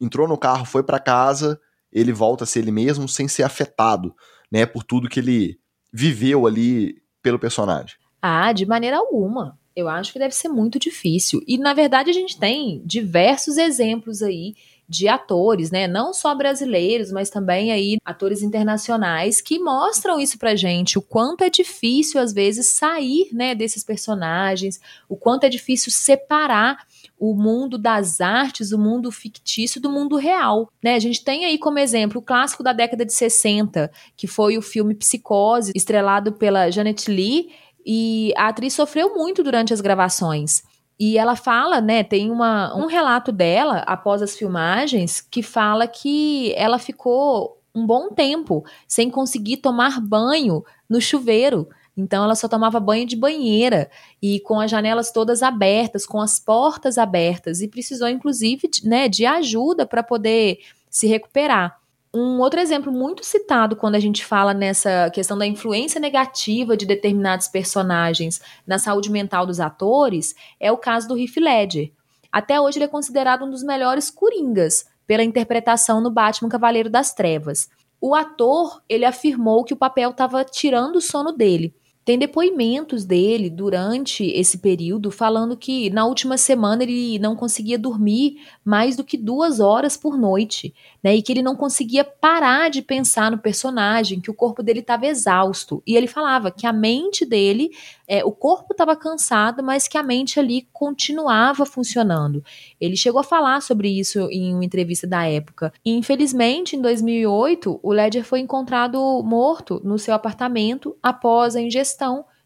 entrou 0.00 0.28
no 0.28 0.38
carro, 0.38 0.64
foi 0.64 0.82
para 0.82 0.98
casa, 0.98 1.60
ele 1.92 2.12
volta 2.12 2.44
a 2.44 2.46
ser 2.46 2.60
ele 2.60 2.70
mesmo 2.70 3.08
sem 3.08 3.26
ser 3.28 3.42
afetado, 3.42 4.14
né, 4.50 4.66
por 4.66 4.82
tudo 4.82 5.08
que 5.08 5.20
ele 5.20 5.58
viveu 5.92 6.46
ali 6.46 7.02
pelo 7.22 7.38
personagem. 7.38 7.96
Ah, 8.20 8.52
de 8.52 8.66
maneira 8.66 8.96
alguma. 8.96 9.58
Eu 9.74 9.88
acho 9.88 10.12
que 10.12 10.18
deve 10.18 10.34
ser 10.34 10.48
muito 10.48 10.78
difícil. 10.78 11.40
E 11.46 11.56
na 11.56 11.72
verdade 11.72 12.10
a 12.10 12.12
gente 12.12 12.38
tem 12.38 12.82
diversos 12.84 13.56
exemplos 13.56 14.22
aí 14.22 14.54
de 14.88 15.06
atores, 15.06 15.70
né? 15.70 15.86
Não 15.86 16.14
só 16.14 16.34
brasileiros, 16.34 17.12
mas 17.12 17.28
também 17.28 17.70
aí 17.70 17.98
atores 18.04 18.42
internacionais 18.42 19.40
que 19.40 19.58
mostram 19.58 20.18
isso 20.18 20.38
pra 20.38 20.56
gente, 20.56 20.98
o 20.98 21.02
quanto 21.02 21.44
é 21.44 21.50
difícil 21.50 22.20
às 22.20 22.32
vezes 22.32 22.68
sair, 22.68 23.28
né, 23.32 23.54
desses 23.54 23.84
personagens, 23.84 24.80
o 25.08 25.16
quanto 25.16 25.44
é 25.44 25.48
difícil 25.48 25.92
separar 25.92 26.86
o 27.18 27.34
mundo 27.34 27.76
das 27.76 28.20
artes, 28.20 28.72
o 28.72 28.78
mundo 28.78 29.10
fictício 29.10 29.80
do 29.80 29.90
mundo 29.90 30.16
real, 30.16 30.70
né? 30.82 30.94
A 30.94 31.00
gente 31.00 31.22
tem 31.22 31.44
aí 31.44 31.58
como 31.58 31.78
exemplo 31.78 32.20
o 32.20 32.24
clássico 32.24 32.62
da 32.62 32.72
década 32.72 33.04
de 33.04 33.12
60, 33.12 33.90
que 34.16 34.26
foi 34.26 34.56
o 34.56 34.62
filme 34.62 34.94
Psicose, 34.94 35.72
estrelado 35.74 36.32
pela 36.32 36.70
Janet 36.70 37.10
Leigh, 37.10 37.50
e 37.84 38.32
a 38.36 38.48
atriz 38.48 38.74
sofreu 38.74 39.14
muito 39.14 39.42
durante 39.42 39.72
as 39.72 39.80
gravações. 39.80 40.62
E 40.98 41.16
ela 41.16 41.36
fala, 41.36 41.80
né, 41.80 42.02
tem 42.02 42.30
uma, 42.30 42.74
um 42.76 42.86
relato 42.86 43.30
dela 43.30 43.84
após 43.86 44.20
as 44.20 44.36
filmagens 44.36 45.20
que 45.20 45.42
fala 45.42 45.86
que 45.86 46.52
ela 46.56 46.78
ficou 46.78 47.60
um 47.72 47.86
bom 47.86 48.10
tempo 48.10 48.64
sem 48.86 49.08
conseguir 49.08 49.58
tomar 49.58 50.00
banho 50.00 50.64
no 50.88 51.00
chuveiro. 51.00 51.68
Então 51.96 52.24
ela 52.24 52.34
só 52.34 52.48
tomava 52.48 52.80
banho 52.80 53.06
de 53.06 53.16
banheira 53.16 53.88
e 54.20 54.40
com 54.40 54.60
as 54.60 54.70
janelas 54.70 55.12
todas 55.12 55.42
abertas, 55.42 56.04
com 56.04 56.20
as 56.20 56.40
portas 56.40 56.98
abertas 56.98 57.60
e 57.60 57.68
precisou 57.68 58.08
inclusive, 58.08 58.68
né, 58.82 59.08
de 59.08 59.24
ajuda 59.24 59.86
para 59.86 60.02
poder 60.02 60.58
se 60.90 61.06
recuperar. 61.06 61.77
Um 62.12 62.40
outro 62.40 62.58
exemplo 62.58 62.90
muito 62.90 63.24
citado 63.24 63.76
quando 63.76 63.94
a 63.94 64.00
gente 64.00 64.24
fala 64.24 64.54
nessa 64.54 65.10
questão 65.10 65.36
da 65.36 65.46
influência 65.46 66.00
negativa 66.00 66.74
de 66.74 66.86
determinados 66.86 67.48
personagens 67.48 68.40
na 68.66 68.78
saúde 68.78 69.10
mental 69.10 69.44
dos 69.44 69.60
atores 69.60 70.34
é 70.58 70.72
o 70.72 70.78
caso 70.78 71.06
do 71.06 71.18
Heath 71.18 71.36
Ledger. 71.36 71.92
Até 72.32 72.58
hoje 72.58 72.78
ele 72.78 72.86
é 72.86 72.88
considerado 72.88 73.44
um 73.44 73.50
dos 73.50 73.62
melhores 73.62 74.10
coringas 74.10 74.86
pela 75.06 75.22
interpretação 75.22 76.00
no 76.00 76.10
Batman 76.10 76.48
Cavaleiro 76.48 76.88
das 76.88 77.12
Trevas. 77.12 77.68
O 78.00 78.14
ator, 78.14 78.82
ele 78.88 79.04
afirmou 79.04 79.64
que 79.64 79.74
o 79.74 79.78
papel 79.78 80.10
estava 80.10 80.44
tirando 80.44 80.96
o 80.96 81.00
sono 81.00 81.32
dele. 81.32 81.74
Tem 82.08 82.18
depoimentos 82.18 83.04
dele 83.04 83.50
durante 83.50 84.24
esse 84.24 84.56
período 84.56 85.10
falando 85.10 85.54
que 85.54 85.90
na 85.90 86.06
última 86.06 86.38
semana 86.38 86.82
ele 86.82 87.18
não 87.18 87.36
conseguia 87.36 87.78
dormir 87.78 88.38
mais 88.64 88.96
do 88.96 89.04
que 89.04 89.18
duas 89.18 89.60
horas 89.60 89.94
por 89.94 90.16
noite, 90.16 90.74
né? 91.04 91.14
E 91.14 91.20
que 91.20 91.30
ele 91.30 91.42
não 91.42 91.54
conseguia 91.54 92.02
parar 92.02 92.70
de 92.70 92.80
pensar 92.80 93.30
no 93.30 93.36
personagem, 93.36 94.22
que 94.22 94.30
o 94.30 94.34
corpo 94.34 94.62
dele 94.62 94.80
estava 94.80 95.04
exausto. 95.04 95.82
E 95.86 95.94
ele 95.96 96.06
falava 96.06 96.50
que 96.50 96.66
a 96.66 96.72
mente 96.72 97.26
dele, 97.26 97.72
é, 98.06 98.24
o 98.24 98.32
corpo 98.32 98.72
estava 98.72 98.96
cansado, 98.96 99.62
mas 99.62 99.86
que 99.86 99.98
a 99.98 100.02
mente 100.02 100.40
ali 100.40 100.66
continuava 100.72 101.66
funcionando. 101.66 102.42
Ele 102.80 102.96
chegou 102.96 103.20
a 103.20 103.24
falar 103.24 103.60
sobre 103.60 103.86
isso 103.90 104.20
em 104.30 104.54
uma 104.54 104.64
entrevista 104.64 105.06
da 105.06 105.26
época. 105.26 105.74
E, 105.84 105.92
infelizmente, 105.92 106.74
em 106.74 106.80
2008, 106.80 107.80
o 107.82 107.92
Ledger 107.92 108.24
foi 108.24 108.40
encontrado 108.40 108.98
morto 109.22 109.78
no 109.84 109.98
seu 109.98 110.14
apartamento 110.14 110.96
após 111.02 111.54
a 111.54 111.60
ingestão 111.60 111.97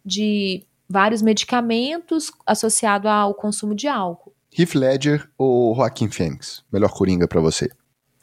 de 0.04 0.66
vários 0.88 1.22
medicamentos 1.22 2.30
associado 2.46 3.08
ao 3.08 3.34
consumo 3.34 3.74
de 3.74 3.88
álcool. 3.88 4.34
Heath 4.56 4.74
Ledger 4.74 5.30
ou 5.38 5.74
Joaquim 5.74 6.10
Phoenix? 6.10 6.62
Melhor 6.70 6.90
coringa 6.90 7.26
para 7.26 7.40
você? 7.40 7.70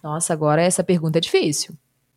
Nossa, 0.03 0.33
agora 0.33 0.61
essa 0.61 0.83
pergunta 0.83 1.17
é 1.17 1.21
difícil. 1.21 1.75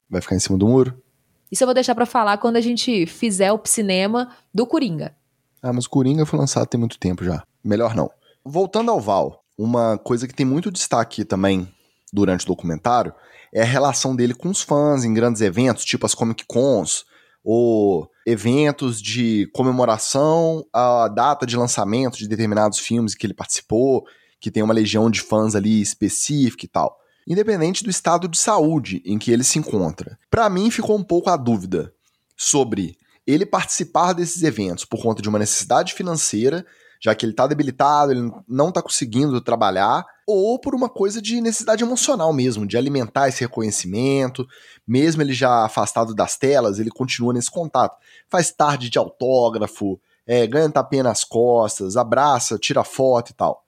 Vai 0.08 0.20
ficar 0.20 0.36
em 0.36 0.40
cima 0.40 0.58
do 0.58 0.68
muro? 0.68 1.02
Isso 1.50 1.64
eu 1.64 1.66
vou 1.66 1.74
deixar 1.74 1.94
para 1.94 2.06
falar 2.06 2.38
quando 2.38 2.56
a 2.56 2.60
gente 2.60 3.06
fizer 3.06 3.52
o 3.52 3.60
cinema 3.64 4.30
do 4.54 4.66
Coringa. 4.66 5.14
Ah, 5.62 5.72
mas 5.72 5.86
o 5.86 5.90
Coringa 5.90 6.24
foi 6.26 6.38
lançado 6.38 6.66
tem 6.66 6.78
muito 6.80 6.98
tempo 6.98 7.24
já. 7.24 7.42
Melhor 7.62 7.94
não. 7.94 8.10
Voltando 8.44 8.90
ao 8.90 9.00
Val, 9.00 9.44
uma 9.56 9.98
coisa 9.98 10.26
que 10.26 10.34
tem 10.34 10.46
muito 10.46 10.70
destaque 10.70 11.24
também 11.24 11.68
durante 12.12 12.44
o 12.44 12.48
documentário 12.48 13.14
é 13.52 13.62
a 13.62 13.66
relação 13.66 14.16
dele 14.16 14.34
com 14.34 14.48
os 14.48 14.62
fãs 14.62 15.04
em 15.04 15.12
grandes 15.12 15.42
eventos, 15.42 15.84
tipo 15.84 16.06
as 16.06 16.14
Comic 16.14 16.44
Cons, 16.46 17.04
ou 17.44 18.08
eventos 18.26 19.00
de 19.00 19.48
comemoração 19.52 20.64
à 20.72 21.08
data 21.08 21.44
de 21.44 21.56
lançamento 21.56 22.18
de 22.18 22.28
determinados 22.28 22.78
filmes 22.78 23.14
que 23.14 23.26
ele 23.26 23.34
participou, 23.34 24.06
que 24.40 24.50
tem 24.50 24.62
uma 24.62 24.74
legião 24.74 25.10
de 25.10 25.20
fãs 25.20 25.54
ali 25.54 25.80
específica 25.80 26.64
e 26.64 26.68
tal. 26.68 26.96
Independente 27.26 27.84
do 27.84 27.90
estado 27.90 28.28
de 28.28 28.38
saúde 28.38 29.02
em 29.04 29.18
que 29.18 29.30
ele 29.30 29.44
se 29.44 29.58
encontra. 29.58 30.18
Para 30.30 30.48
mim 30.50 30.70
ficou 30.70 30.96
um 30.96 31.04
pouco 31.04 31.30
a 31.30 31.36
dúvida 31.36 31.92
sobre 32.36 32.96
ele 33.26 33.46
participar 33.46 34.12
desses 34.12 34.42
eventos 34.42 34.84
por 34.84 35.00
conta 35.00 35.22
de 35.22 35.28
uma 35.28 35.38
necessidade 35.38 35.94
financeira 35.94 36.66
já 37.02 37.16
que 37.16 37.26
ele 37.26 37.32
tá 37.32 37.48
debilitado, 37.48 38.12
ele 38.12 38.30
não 38.46 38.70
tá 38.70 38.80
conseguindo 38.80 39.40
trabalhar, 39.40 40.06
ou 40.24 40.56
por 40.56 40.72
uma 40.72 40.88
coisa 40.88 41.20
de 41.20 41.40
necessidade 41.40 41.82
emocional 41.82 42.32
mesmo, 42.32 42.64
de 42.64 42.76
alimentar 42.76 43.28
esse 43.28 43.40
reconhecimento, 43.40 44.46
mesmo 44.86 45.20
ele 45.20 45.32
já 45.32 45.64
afastado 45.64 46.14
das 46.14 46.36
telas, 46.36 46.78
ele 46.78 46.90
continua 46.90 47.32
nesse 47.32 47.50
contato. 47.50 47.96
Faz 48.30 48.52
tarde 48.52 48.88
de 48.88 48.98
autógrafo, 48.98 50.00
é, 50.24 50.46
ganha 50.46 50.70
tapinha 50.70 51.02
nas 51.02 51.24
costas, 51.24 51.96
abraça, 51.96 52.56
tira 52.56 52.84
foto 52.84 53.30
e 53.30 53.34
tal. 53.34 53.64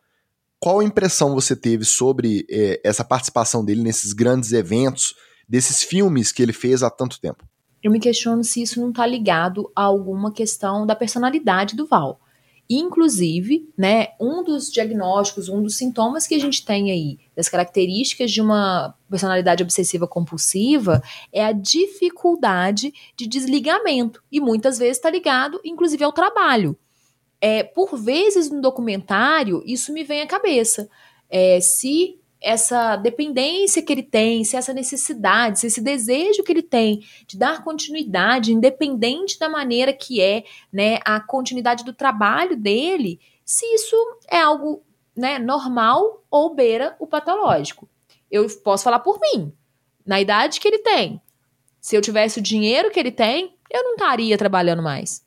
Qual 0.61 0.81
impressão 0.81 1.35
você 1.35 1.57
teve 1.57 1.85
sobre 1.85 2.47
é, 2.49 2.81
essa 2.85 3.05
participação 3.05 3.65
dele 3.65 3.83
nesses 3.83 4.13
grandes 4.13 4.53
eventos, 4.53 5.13
desses 5.49 5.83
filmes 5.83 6.31
que 6.31 6.41
ele 6.41 6.53
fez 6.53 6.85
há 6.85 6.89
tanto 6.89 7.21
tempo? 7.21 7.45
Eu 7.83 7.91
me 7.91 7.99
questiono 7.99 8.45
se 8.45 8.63
isso 8.63 8.81
não 8.81 8.91
está 8.91 9.05
ligado 9.05 9.71
a 9.75 9.83
alguma 9.83 10.33
questão 10.33 10.87
da 10.87 10.95
personalidade 10.95 11.75
do 11.75 11.85
Val. 11.85 12.21
Inclusive, 12.69 13.69
né, 13.77 14.09
um 14.19 14.43
dos 14.43 14.71
diagnósticos, 14.71 15.49
um 15.49 15.63
dos 15.63 15.77
sintomas 15.77 16.27
que 16.27 16.35
a 16.35 16.39
gente 16.39 16.65
tem 16.65 16.91
aí, 16.91 17.19
das 17.37 17.49
características 17.49 18.31
de 18.31 18.41
uma 18.41 18.95
personalidade 19.11 19.63
obsessiva 19.63 20.09
compulsiva, 20.09 21.03
é 21.31 21.45
a 21.45 21.53
dificuldade 21.53 22.93
de 23.17 23.27
desligamento. 23.27 24.23
E 24.33 24.41
muitas 24.41 24.79
vezes 24.79 24.97
está 24.97 25.11
ligado, 25.11 25.61
inclusive, 25.65 26.03
ao 26.03 26.13
trabalho. 26.13 26.77
É, 27.41 27.63
por 27.63 27.97
vezes 27.97 28.51
no 28.51 28.63
documentário, 28.63 29.63
isso 29.67 29.93
me 29.93 30.03
vem 30.03 30.23
à 30.23 30.27
cabeça. 30.27 30.89
É, 31.29 31.61
se 31.61 32.19
essa 32.45 32.97
dependência 32.97 33.83
que 33.83 33.91
ele 33.91 34.03
tem, 34.03 34.45
se 34.45 34.55
essa 34.55 34.75
necessidade, 34.75 35.61
se 35.61 35.67
esse 35.67 35.81
desejo 35.81 36.45
que 36.45 36.53
ele 36.53 36.63
tem 36.63 37.03
de 37.27 37.39
dar 37.39 37.65
continuidade, 37.65 38.53
independente 38.53 39.39
da 39.39 39.49
maneira 39.49 39.93
que 39.95 40.21
é, 40.21 40.45
né, 40.71 40.99
a 41.05 41.19
continuidade 41.19 41.85
do 41.85 41.93
trabalho 41.95 42.55
dele, 42.55 43.19
se 43.45 43.65
isso 43.75 43.97
é 44.29 44.39
algo, 44.41 44.83
né, 45.17 45.39
normal 45.39 46.23
ou 46.31 46.55
beira 46.55 46.95
o 47.01 47.07
patológico. 47.07 47.89
Eu 48.31 48.47
posso 48.63 48.85
falar 48.85 49.01
por 49.01 49.19
mim. 49.19 49.51
Na 50.05 50.21
idade 50.21 50.61
que 50.61 50.69
ele 50.69 50.79
tem, 50.79 51.21
se 51.81 51.97
eu 51.97 52.03
tivesse 52.03 52.39
o 52.41 52.43
dinheiro 52.43 52.91
que 52.91 53.01
ele 53.01 53.13
tem, 53.13 53.57
eu 53.71 53.83
não 53.83 53.93
estaria 53.93 54.37
trabalhando 54.37 54.83
mais. 54.83 55.25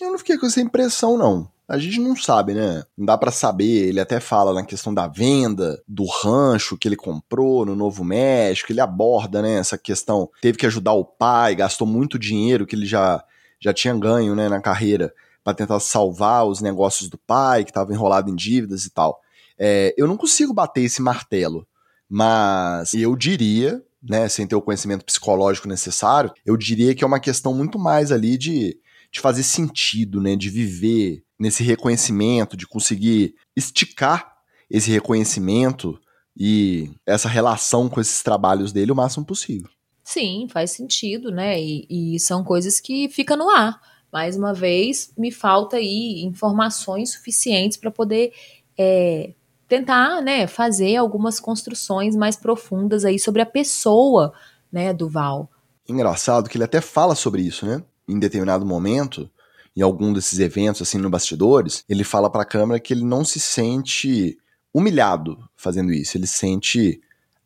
Eu 0.00 0.12
não 0.12 0.18
fiquei 0.18 0.38
com 0.38 0.46
essa 0.46 0.60
impressão, 0.60 1.18
não. 1.18 1.50
A 1.66 1.78
gente 1.78 1.98
não 1.98 2.14
sabe, 2.14 2.52
né? 2.52 2.84
Não 2.96 3.06
dá 3.06 3.16
para 3.16 3.30
saber. 3.30 3.88
Ele 3.88 3.98
até 3.98 4.20
fala 4.20 4.52
na 4.52 4.64
questão 4.64 4.92
da 4.92 5.08
venda, 5.08 5.82
do 5.88 6.04
rancho 6.04 6.76
que 6.76 6.86
ele 6.86 6.96
comprou 6.96 7.64
no 7.64 7.74
Novo 7.74 8.04
México. 8.04 8.70
Ele 8.70 8.80
aborda, 8.80 9.40
né, 9.40 9.58
essa 9.58 9.78
questão. 9.78 10.28
Teve 10.42 10.58
que 10.58 10.66
ajudar 10.66 10.92
o 10.92 11.04
pai, 11.04 11.54
gastou 11.54 11.86
muito 11.86 12.18
dinheiro 12.18 12.66
que 12.66 12.76
ele 12.76 12.84
já, 12.84 13.24
já 13.58 13.72
tinha 13.72 13.94
ganho, 13.94 14.34
né, 14.34 14.48
na 14.48 14.60
carreira, 14.60 15.14
para 15.42 15.54
tentar 15.54 15.80
salvar 15.80 16.46
os 16.46 16.60
negócios 16.60 17.08
do 17.08 17.16
pai, 17.16 17.64
que 17.64 17.70
estava 17.70 17.92
enrolado 17.92 18.30
em 18.30 18.34
dívidas 18.34 18.84
e 18.84 18.90
tal. 18.90 19.18
É, 19.58 19.94
eu 19.96 20.06
não 20.06 20.18
consigo 20.18 20.52
bater 20.52 20.82
esse 20.82 21.00
martelo, 21.00 21.66
mas 22.08 22.92
eu 22.92 23.16
diria, 23.16 23.82
né, 24.02 24.28
sem 24.28 24.46
ter 24.46 24.54
o 24.54 24.62
conhecimento 24.62 25.04
psicológico 25.04 25.66
necessário, 25.66 26.30
eu 26.44 26.56
diria 26.58 26.94
que 26.94 27.02
é 27.02 27.06
uma 27.06 27.20
questão 27.20 27.54
muito 27.54 27.78
mais 27.78 28.12
ali 28.12 28.36
de, 28.36 28.78
de 29.10 29.20
fazer 29.20 29.42
sentido, 29.42 30.20
né, 30.20 30.36
de 30.36 30.50
viver 30.50 31.23
nesse 31.38 31.62
reconhecimento, 31.62 32.56
de 32.56 32.66
conseguir 32.66 33.34
esticar 33.56 34.34
esse 34.70 34.90
reconhecimento 34.90 35.98
e 36.36 36.90
essa 37.06 37.28
relação 37.28 37.88
com 37.88 38.00
esses 38.00 38.22
trabalhos 38.22 38.72
dele 38.72 38.92
o 38.92 38.96
máximo 38.96 39.24
possível. 39.24 39.68
Sim, 40.02 40.46
faz 40.50 40.72
sentido, 40.72 41.30
né? 41.30 41.60
E, 41.60 41.86
e 41.88 42.20
são 42.20 42.44
coisas 42.44 42.80
que 42.80 43.08
ficam 43.08 43.36
no 43.36 43.48
ar. 43.48 43.80
Mais 44.12 44.36
uma 44.36 44.52
vez, 44.52 45.12
me 45.16 45.32
falta 45.32 45.76
aí 45.76 46.22
informações 46.22 47.12
suficientes 47.12 47.76
para 47.76 47.90
poder 47.90 48.32
é, 48.78 49.32
tentar, 49.66 50.20
né, 50.22 50.46
fazer 50.46 50.96
algumas 50.96 51.40
construções 51.40 52.14
mais 52.14 52.36
profundas 52.36 53.04
aí 53.04 53.18
sobre 53.18 53.42
a 53.42 53.46
pessoa, 53.46 54.32
né, 54.70 54.92
do 54.92 55.08
Val. 55.08 55.50
Engraçado 55.88 56.48
que 56.48 56.56
ele 56.56 56.64
até 56.64 56.80
fala 56.80 57.14
sobre 57.14 57.42
isso, 57.42 57.66
né? 57.66 57.82
Em 58.08 58.18
determinado 58.18 58.64
momento, 58.64 59.30
em 59.76 59.82
algum 59.82 60.12
desses 60.12 60.38
eventos, 60.38 60.82
assim, 60.82 60.98
no 60.98 61.10
bastidores, 61.10 61.84
ele 61.88 62.04
fala 62.04 62.30
para 62.30 62.42
a 62.42 62.46
câmera 62.46 62.78
que 62.78 62.92
ele 62.92 63.04
não 63.04 63.24
se 63.24 63.40
sente 63.40 64.38
humilhado 64.72 65.38
fazendo 65.56 65.92
isso, 65.92 66.16
ele 66.16 66.26
se 66.26 66.38
sente 66.38 67.00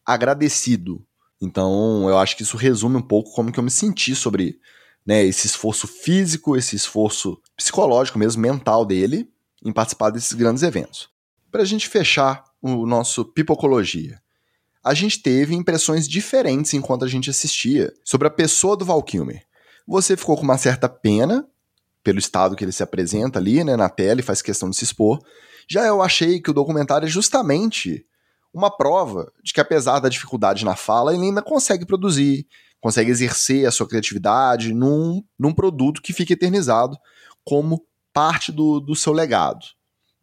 agradecido. 0.04 1.04
Então, 1.40 2.08
eu 2.08 2.18
acho 2.18 2.36
que 2.36 2.42
isso 2.42 2.56
resume 2.56 2.96
um 2.96 3.02
pouco 3.02 3.32
como 3.32 3.52
que 3.52 3.58
eu 3.58 3.64
me 3.64 3.70
senti 3.70 4.14
sobre 4.14 4.58
né, 5.06 5.24
esse 5.24 5.46
esforço 5.46 5.86
físico, 5.86 6.56
esse 6.56 6.76
esforço 6.76 7.40
psicológico 7.56 8.18
mesmo, 8.18 8.42
mental 8.42 8.84
dele, 8.84 9.30
em 9.64 9.72
participar 9.72 10.10
desses 10.10 10.32
grandes 10.32 10.62
eventos. 10.62 11.08
Para 11.50 11.62
a 11.62 11.66
gente 11.66 11.88
fechar 11.88 12.44
o 12.60 12.86
nosso 12.86 13.24
Pipocologia, 13.24 14.20
a 14.84 14.94
gente 14.94 15.22
teve 15.22 15.54
impressões 15.54 16.08
diferentes 16.08 16.74
enquanto 16.74 17.04
a 17.04 17.08
gente 17.08 17.30
assistia 17.30 17.92
sobre 18.04 18.28
a 18.28 18.30
pessoa 18.30 18.76
do 18.76 18.84
Val 18.84 19.02
Kilmer. 19.02 19.44
Você 19.86 20.16
ficou 20.16 20.36
com 20.36 20.42
uma 20.42 20.58
certa 20.58 20.88
pena 20.88 21.46
pelo 22.08 22.18
estado 22.18 22.56
que 22.56 22.64
ele 22.64 22.72
se 22.72 22.82
apresenta 22.82 23.38
ali, 23.38 23.62
né, 23.62 23.76
na 23.76 23.90
tela 23.90 24.20
e 24.20 24.22
faz 24.22 24.40
questão 24.40 24.70
de 24.70 24.76
se 24.78 24.82
expor. 24.82 25.18
Já 25.68 25.84
eu 25.84 26.00
achei 26.00 26.40
que 26.40 26.50
o 26.50 26.54
documentário 26.54 27.04
é 27.04 27.10
justamente 27.10 28.02
uma 28.50 28.74
prova 28.74 29.30
de 29.44 29.52
que 29.52 29.60
apesar 29.60 30.00
da 30.00 30.08
dificuldade 30.08 30.64
na 30.64 30.74
fala, 30.74 31.12
ele 31.12 31.24
ainda 31.24 31.42
consegue 31.42 31.84
produzir, 31.84 32.46
consegue 32.80 33.10
exercer 33.10 33.68
a 33.68 33.70
sua 33.70 33.86
criatividade 33.86 34.72
num, 34.72 35.22
num 35.38 35.52
produto 35.52 36.00
que 36.00 36.14
fica 36.14 36.32
eternizado 36.32 36.96
como 37.44 37.84
parte 38.10 38.50
do, 38.50 38.80
do 38.80 38.96
seu 38.96 39.12
legado. 39.12 39.66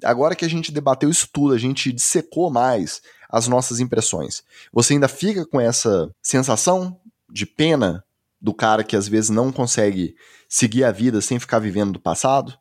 Agora 0.03 0.33
que 0.35 0.43
a 0.43 0.49
gente 0.49 0.71
debateu 0.71 1.07
isso 1.07 1.29
tudo, 1.31 1.53
a 1.53 1.59
gente 1.59 1.93
dissecou 1.93 2.49
mais 2.49 2.99
as 3.29 3.47
nossas 3.47 3.79
impressões. 3.79 4.41
Você 4.73 4.93
ainda 4.93 5.07
fica 5.07 5.45
com 5.45 5.61
essa 5.61 6.09
sensação 6.19 6.99
de 7.29 7.45
pena 7.45 8.03
do 8.39 8.53
cara 8.53 8.83
que 8.83 8.95
às 8.95 9.07
vezes 9.07 9.29
não 9.29 9.51
consegue 9.51 10.15
seguir 10.47 10.83
a 10.83 10.91
vida 10.91 11.21
sem 11.21 11.39
ficar 11.39 11.59
vivendo 11.59 11.93
do 11.93 11.99
passado? 11.99 12.57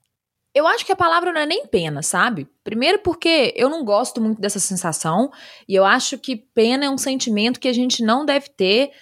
Eu 0.55 0.67
acho 0.69 0.87
que 0.87 0.93
a 0.93 0.97
palavra 0.97 1.33
não 1.33 1.41
é 1.41 1.47
nem 1.47 1.67
pena, 1.67 2.01
sabe? 2.01 2.49
Primeiro 2.63 3.01
porque 3.01 3.53
eu 3.57 3.69
não 3.69 3.85
gosto 3.85 4.21
muito 4.21 4.41
dessa 4.41 4.61
sensação 4.61 5.31
e 5.69 5.75
eu 5.75 5.85
acho 5.85 6.17
que 6.17 6.37
pena 6.37 6.85
é 6.85 6.91
um 6.91 6.97
sentimento 6.97 7.59
que 7.59 7.67
a 7.67 7.73
gente 7.73 8.05
não 8.05 8.25
deve 8.25 8.49
ter 8.51 8.93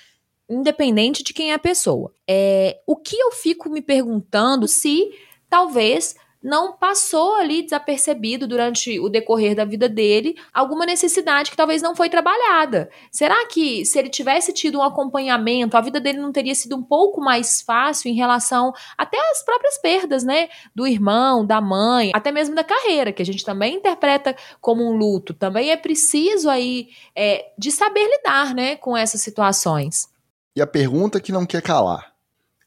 independente 0.49 1.23
de 1.23 1.35
quem 1.35 1.51
é 1.51 1.55
a 1.55 1.59
pessoa. 1.59 2.15
É, 2.29 2.81
o 2.87 2.97
que 2.97 3.17
eu 3.17 3.33
fico 3.33 3.69
me 3.69 3.83
perguntando 3.83 4.67
se 4.67 5.11
talvez 5.49 6.15
não 6.43 6.73
passou 6.73 7.37
ali 7.37 7.63
desapercebido 7.63 8.47
durante 8.47 8.99
o 8.99 9.09
decorrer 9.09 9.55
da 9.55 9.65
vida 9.65 9.89
dele 9.89 10.37
alguma 10.53 10.85
necessidade 10.85 11.51
que 11.51 11.57
talvez 11.57 11.81
não 11.81 11.95
foi 11.95 12.09
trabalhada. 12.09 12.91
Será 13.11 13.47
que 13.47 13.85
se 13.85 13.99
ele 13.99 14.09
tivesse 14.09 14.53
tido 14.53 14.79
um 14.79 14.83
acompanhamento, 14.83 15.77
a 15.77 15.81
vida 15.81 16.01
dele 16.01 16.19
não 16.19 16.33
teria 16.33 16.55
sido 16.55 16.77
um 16.77 16.83
pouco 16.83 17.21
mais 17.21 17.63
fácil 17.63 18.11
em 18.11 18.15
relação 18.15 18.73
até 18.99 19.19
às 19.31 19.45
próprias 19.45 19.79
perdas, 19.79 20.25
né? 20.25 20.49
Do 20.75 20.87
irmão, 20.87 21.47
da 21.47 21.61
mãe, 21.61 22.11
até 22.15 22.33
mesmo 22.33 22.55
da 22.55 22.65
carreira, 22.65 23.13
que 23.13 23.23
a 23.23 23.27
gente 23.27 23.45
também 23.45 23.77
interpreta 23.77 24.35
como 24.61 24.83
um 24.83 24.97
luto. 24.97 25.33
Também 25.33 25.71
é 25.71 25.77
preciso 25.77 26.51
aí 26.51 26.89
é, 27.15 27.53
de 27.57 27.71
saber 27.71 28.05
lidar, 28.09 28.55
né, 28.55 28.77
com 28.77 28.97
essas 28.97 29.21
situações. 29.21 30.09
E 30.57 30.61
a 30.61 30.67
pergunta 30.67 31.21
que 31.21 31.33
não 31.33 31.47
quer 31.47 31.63
calar 31.63 32.13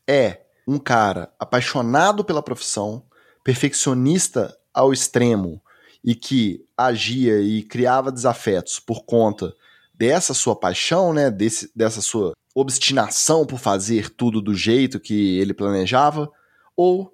é 0.07 0.41
um 0.67 0.79
cara 0.79 1.31
apaixonado 1.39 2.23
pela 2.23 2.41
profissão 2.41 3.03
perfeccionista 3.45 4.57
ao 4.73 4.91
extremo 4.91 5.61
e 6.03 6.15
que 6.15 6.65
agia 6.75 7.39
e 7.39 7.61
criava 7.61 8.11
desafetos 8.11 8.79
por 8.79 9.05
conta 9.05 9.53
dessa 9.93 10.33
sua 10.33 10.55
paixão, 10.55 11.13
né, 11.13 11.29
desse, 11.29 11.71
dessa 11.75 12.01
sua 12.01 12.33
obstinação 12.55 13.45
por 13.45 13.59
fazer 13.59 14.09
tudo 14.09 14.41
do 14.41 14.55
jeito 14.55 14.99
que 14.99 15.37
ele 15.37 15.53
planejava, 15.53 16.29
ou 16.75 17.13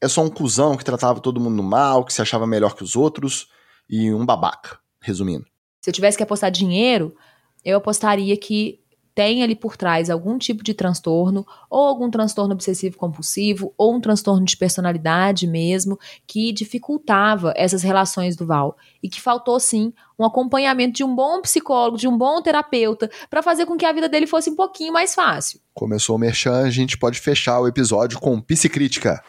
é 0.00 0.06
só 0.06 0.22
um 0.22 0.28
cuzão 0.28 0.76
que 0.76 0.84
tratava 0.84 1.18
todo 1.18 1.40
mundo 1.40 1.62
mal, 1.62 2.04
que 2.04 2.12
se 2.12 2.20
achava 2.20 2.46
melhor 2.46 2.74
que 2.74 2.84
os 2.84 2.94
outros 2.94 3.48
e 3.88 4.12
um 4.12 4.26
babaca, 4.26 4.78
resumindo. 5.00 5.46
Se 5.80 5.88
eu 5.88 5.94
tivesse 5.94 6.18
que 6.18 6.22
apostar 6.22 6.50
dinheiro, 6.50 7.16
eu 7.64 7.78
apostaria 7.78 8.36
que 8.36 8.80
tem 9.14 9.42
ali 9.42 9.54
por 9.54 9.76
trás 9.76 10.10
algum 10.10 10.38
tipo 10.38 10.62
de 10.62 10.74
transtorno, 10.74 11.46
ou 11.68 11.86
algum 11.86 12.10
transtorno 12.10 12.54
obsessivo 12.54 12.96
compulsivo, 12.96 13.74
ou 13.76 13.94
um 13.94 14.00
transtorno 14.00 14.44
de 14.44 14.56
personalidade 14.56 15.46
mesmo, 15.46 15.98
que 16.26 16.52
dificultava 16.52 17.52
essas 17.56 17.82
relações 17.82 18.36
do 18.36 18.46
Val. 18.46 18.76
E 19.02 19.08
que 19.08 19.20
faltou, 19.20 19.58
sim, 19.58 19.92
um 20.18 20.24
acompanhamento 20.24 20.94
de 20.94 21.04
um 21.04 21.14
bom 21.14 21.40
psicólogo, 21.42 21.96
de 21.96 22.08
um 22.08 22.16
bom 22.16 22.40
terapeuta, 22.42 23.10
para 23.28 23.42
fazer 23.42 23.66
com 23.66 23.76
que 23.76 23.86
a 23.86 23.92
vida 23.92 24.08
dele 24.08 24.26
fosse 24.26 24.50
um 24.50 24.56
pouquinho 24.56 24.92
mais 24.92 25.14
fácil. 25.14 25.60
Começou 25.74 26.16
o 26.16 26.18
Merchan, 26.18 26.62
a 26.62 26.70
gente 26.70 26.98
pode 26.98 27.18
fechar 27.18 27.60
o 27.60 27.68
episódio 27.68 28.18
com 28.18 28.40
psicrítica. 28.40 29.22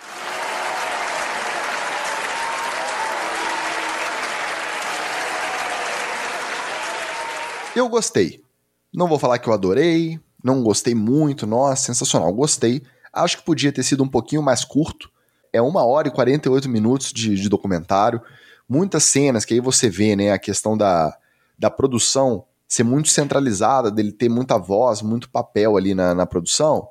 Eu 7.74 7.88
gostei. 7.88 8.41
Não 8.94 9.08
vou 9.08 9.18
falar 9.18 9.40
que 9.40 9.48
eu 9.48 9.54
adorei, 9.54 10.20
não 10.44 10.64
gostei 10.64 10.94
muito, 10.96 11.48
nossa, 11.48 11.84
sensacional, 11.84 12.34
gostei. 12.34 12.82
Acho 13.14 13.38
que 13.38 13.44
podia 13.44 13.72
ter 13.72 13.84
sido 13.84 14.04
um 14.04 14.08
pouquinho 14.08 14.42
mais 14.42 14.64
curto. 14.64 15.10
É 15.54 15.62
uma 15.62 15.84
hora 15.86 16.08
e 16.08 16.12
48 16.12 16.70
minutos 16.70 17.12
de, 17.12 17.36
de 17.36 17.50
documentário. 17.50 18.22
Muitas 18.68 19.04
cenas 19.04 19.46
que 19.46 19.54
aí 19.54 19.60
você 19.60 19.90
vê, 19.90 20.16
né, 20.16 20.32
a 20.32 20.40
questão 20.40 20.78
da, 20.78 21.16
da 21.58 21.70
produção 21.70 22.46
ser 22.68 22.84
muito 22.84 23.10
centralizada, 23.10 23.92
dele 23.92 24.14
ter 24.14 24.30
muita 24.30 24.58
voz, 24.58 25.02
muito 25.02 25.30
papel 25.30 25.76
ali 25.76 25.94
na, 25.94 26.16
na 26.16 26.26
produção. 26.26 26.88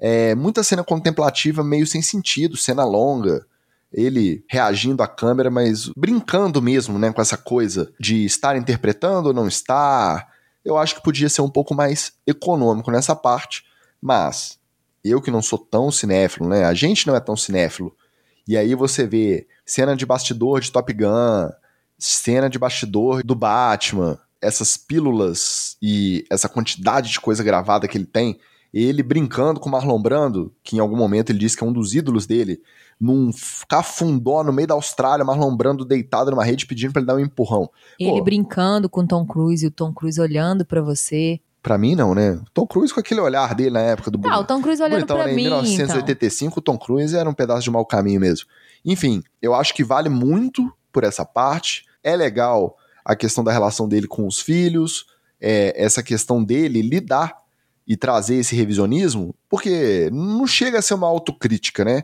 É, 0.00 0.34
muita 0.34 0.62
cena 0.62 0.82
contemplativa 0.82 1.62
meio 1.62 1.86
sem 1.86 2.00
sentido, 2.00 2.56
cena 2.56 2.84
longa, 2.84 3.44
ele 3.92 4.42
reagindo 4.48 5.02
à 5.02 5.08
câmera, 5.08 5.50
mas 5.50 5.90
brincando 5.96 6.62
mesmo, 6.62 6.98
né, 6.98 7.12
com 7.12 7.20
essa 7.20 7.36
coisa 7.36 7.92
de 8.00 8.24
estar 8.24 8.56
interpretando 8.56 9.26
ou 9.26 9.34
não 9.34 9.46
estar, 9.46 10.28
eu 10.68 10.76
acho 10.76 10.94
que 10.94 11.02
podia 11.02 11.28
ser 11.28 11.40
um 11.40 11.48
pouco 11.48 11.74
mais 11.74 12.12
econômico 12.26 12.90
nessa 12.90 13.16
parte, 13.16 13.64
mas 14.00 14.58
eu 15.02 15.22
que 15.22 15.30
não 15.30 15.40
sou 15.40 15.58
tão 15.58 15.90
cinéfilo, 15.90 16.48
né? 16.48 16.64
A 16.64 16.74
gente 16.74 17.06
não 17.06 17.16
é 17.16 17.20
tão 17.20 17.36
cinéfilo. 17.36 17.96
E 18.46 18.56
aí 18.56 18.74
você 18.74 19.06
vê 19.06 19.46
cena 19.64 19.96
de 19.96 20.04
bastidor 20.04 20.60
de 20.60 20.70
Top 20.70 20.92
Gun, 20.92 21.50
cena 21.98 22.50
de 22.50 22.58
bastidor 22.58 23.22
do 23.22 23.34
Batman, 23.34 24.18
essas 24.40 24.76
pílulas 24.76 25.76
e 25.82 26.24
essa 26.30 26.48
quantidade 26.48 27.10
de 27.10 27.20
coisa 27.20 27.42
gravada 27.42 27.88
que 27.88 27.96
ele 27.96 28.06
tem, 28.06 28.38
ele 28.72 29.02
brincando 29.02 29.58
com 29.58 29.68
o 29.68 29.72
Marlon 29.72 30.00
Brando, 30.00 30.54
que 30.62 30.76
em 30.76 30.80
algum 30.80 30.96
momento 30.96 31.30
ele 31.30 31.38
disse 31.38 31.56
que 31.56 31.64
é 31.64 31.66
um 31.66 31.72
dos 31.72 31.94
ídolos 31.94 32.26
dele, 32.26 32.60
num 33.00 33.30
cafundó 33.68 34.42
no 34.42 34.52
meio 34.52 34.68
da 34.68 34.74
Austrália, 34.74 35.24
Marlon 35.24 35.56
Brando 35.56 35.84
deitado 35.84 36.30
numa 36.30 36.44
rede 36.44 36.66
pedindo 36.66 36.92
para 36.92 37.00
ele 37.00 37.06
dar 37.06 37.14
um 37.14 37.20
empurrão. 37.20 37.70
Ele 37.98 38.10
Pô, 38.10 38.24
brincando 38.24 38.88
com 38.88 39.02
o 39.02 39.06
Tom 39.06 39.24
Cruise 39.24 39.64
e 39.64 39.68
o 39.68 39.70
Tom 39.70 39.92
Cruise 39.92 40.20
olhando 40.20 40.64
para 40.64 40.82
você. 40.82 41.40
Pra 41.62 41.78
mim, 41.78 41.94
não, 41.94 42.14
né? 42.14 42.40
Tom 42.52 42.66
Cruise 42.66 42.92
com 42.92 43.00
aquele 43.00 43.20
olhar 43.20 43.54
dele 43.54 43.70
na 43.70 43.80
época 43.80 44.10
do... 44.10 44.20
Ah, 44.26 44.38
o 44.38 44.44
Tom 44.44 44.60
Cruise 44.60 44.82
olhando 44.82 45.02
então, 45.02 45.16
pra 45.16 45.26
né? 45.26 45.32
mim, 45.32 45.42
Em 45.42 45.44
1985, 45.44 46.50
então. 46.50 46.58
o 46.58 46.62
Tom 46.62 46.78
Cruise 46.84 47.16
era 47.16 47.28
um 47.28 47.34
pedaço 47.34 47.62
de 47.62 47.70
mau 47.70 47.84
caminho 47.84 48.20
mesmo. 48.20 48.46
Enfim, 48.84 49.22
eu 49.40 49.54
acho 49.54 49.74
que 49.74 49.84
vale 49.84 50.08
muito 50.08 50.72
por 50.92 51.04
essa 51.04 51.24
parte. 51.24 51.84
É 52.02 52.16
legal 52.16 52.76
a 53.04 53.14
questão 53.14 53.44
da 53.44 53.52
relação 53.52 53.88
dele 53.88 54.06
com 54.06 54.26
os 54.26 54.40
filhos, 54.40 55.06
é, 55.40 55.72
essa 55.76 56.02
questão 56.02 56.42
dele 56.42 56.82
lidar 56.82 57.36
e 57.86 57.96
trazer 57.96 58.36
esse 58.36 58.54
revisionismo, 58.54 59.34
porque 59.48 60.10
não 60.12 60.46
chega 60.46 60.78
a 60.78 60.82
ser 60.82 60.94
uma 60.94 61.06
autocrítica, 61.06 61.84
né? 61.84 62.02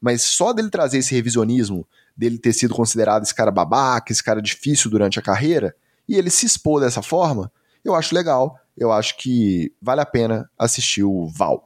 Mas 0.00 0.22
só 0.22 0.52
dele 0.52 0.70
trazer 0.70 0.98
esse 0.98 1.14
revisionismo, 1.14 1.86
dele 2.16 2.38
ter 2.38 2.52
sido 2.52 2.74
considerado 2.74 3.22
esse 3.22 3.34
cara 3.34 3.50
babaca, 3.50 4.12
esse 4.12 4.22
cara 4.22 4.40
difícil 4.40 4.90
durante 4.90 5.18
a 5.18 5.22
carreira, 5.22 5.74
e 6.08 6.14
ele 6.16 6.30
se 6.30 6.46
expor 6.46 6.80
dessa 6.80 7.02
forma, 7.02 7.50
eu 7.84 7.94
acho 7.94 8.14
legal. 8.14 8.58
Eu 8.76 8.92
acho 8.92 9.16
que 9.16 9.72
vale 9.80 10.02
a 10.02 10.06
pena 10.06 10.50
assistir 10.58 11.02
o 11.02 11.26
Val. 11.28 11.64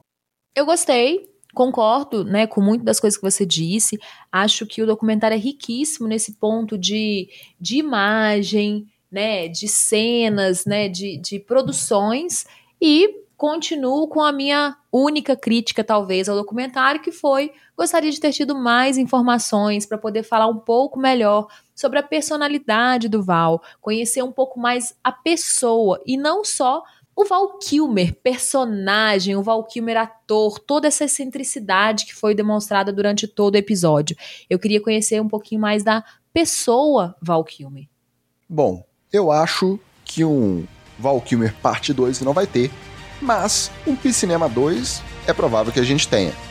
Eu 0.55 0.65
gostei, 0.65 1.29
concordo, 1.53 2.23
né, 2.23 2.47
com 2.47 2.61
muitas 2.61 2.85
das 2.85 2.99
coisas 2.99 3.17
que 3.17 3.29
você 3.29 3.45
disse. 3.45 3.99
Acho 4.31 4.65
que 4.65 4.81
o 4.81 4.85
documentário 4.85 5.35
é 5.35 5.39
riquíssimo 5.39 6.07
nesse 6.07 6.33
ponto 6.33 6.77
de, 6.77 7.29
de 7.59 7.77
imagem, 7.77 8.87
né, 9.11 9.47
de 9.49 9.67
cenas, 9.67 10.65
né, 10.65 10.87
de, 10.87 11.17
de 11.17 11.39
produções 11.39 12.45
e 12.81 13.21
continuo 13.35 14.07
com 14.07 14.21
a 14.21 14.31
minha 14.31 14.77
única 14.91 15.35
crítica, 15.35 15.83
talvez, 15.83 16.29
ao 16.29 16.37
documentário, 16.37 17.01
que 17.01 17.11
foi: 17.11 17.51
gostaria 17.81 18.11
de 18.11 18.19
ter 18.19 18.31
tido 18.31 18.53
mais 18.53 18.95
informações 18.95 19.87
para 19.87 19.97
poder 19.97 20.21
falar 20.21 20.45
um 20.45 20.59
pouco 20.59 20.99
melhor 20.99 21.47
sobre 21.73 21.97
a 21.97 22.03
personalidade 22.03 23.09
do 23.09 23.23
Val, 23.23 23.59
conhecer 23.81 24.21
um 24.21 24.31
pouco 24.31 24.59
mais 24.59 24.93
a 25.03 25.11
pessoa 25.11 25.99
e 26.05 26.15
não 26.15 26.45
só 26.45 26.83
o 27.15 27.25
Val 27.25 27.57
Kilmer, 27.57 28.13
personagem, 28.21 29.35
o 29.35 29.41
Val 29.41 29.63
Kilmer 29.63 29.97
ator, 29.97 30.59
toda 30.59 30.87
essa 30.87 31.05
excentricidade 31.05 32.05
que 32.05 32.13
foi 32.13 32.35
demonstrada 32.35 32.93
durante 32.93 33.27
todo 33.27 33.55
o 33.55 33.57
episódio. 33.57 34.15
Eu 34.47 34.59
queria 34.59 34.79
conhecer 34.79 35.19
um 35.19 35.27
pouquinho 35.27 35.59
mais 35.59 35.83
da 35.83 36.03
pessoa 36.31 37.15
Val 37.19 37.43
Kilmer. 37.43 37.87
Bom, 38.47 38.85
eu 39.11 39.31
acho 39.31 39.79
que 40.05 40.23
um 40.23 40.67
Val 40.99 41.19
Kilmer 41.19 41.55
parte 41.63 41.93
2 41.93 42.21
não 42.21 42.31
vai 42.31 42.45
ter, 42.45 42.69
mas 43.19 43.71
um 43.87 43.95
Piscinema 43.95 44.47
2 44.47 45.01
é 45.25 45.33
provável 45.33 45.73
que 45.73 45.79
a 45.79 45.83
gente 45.83 46.07
tenha. 46.07 46.50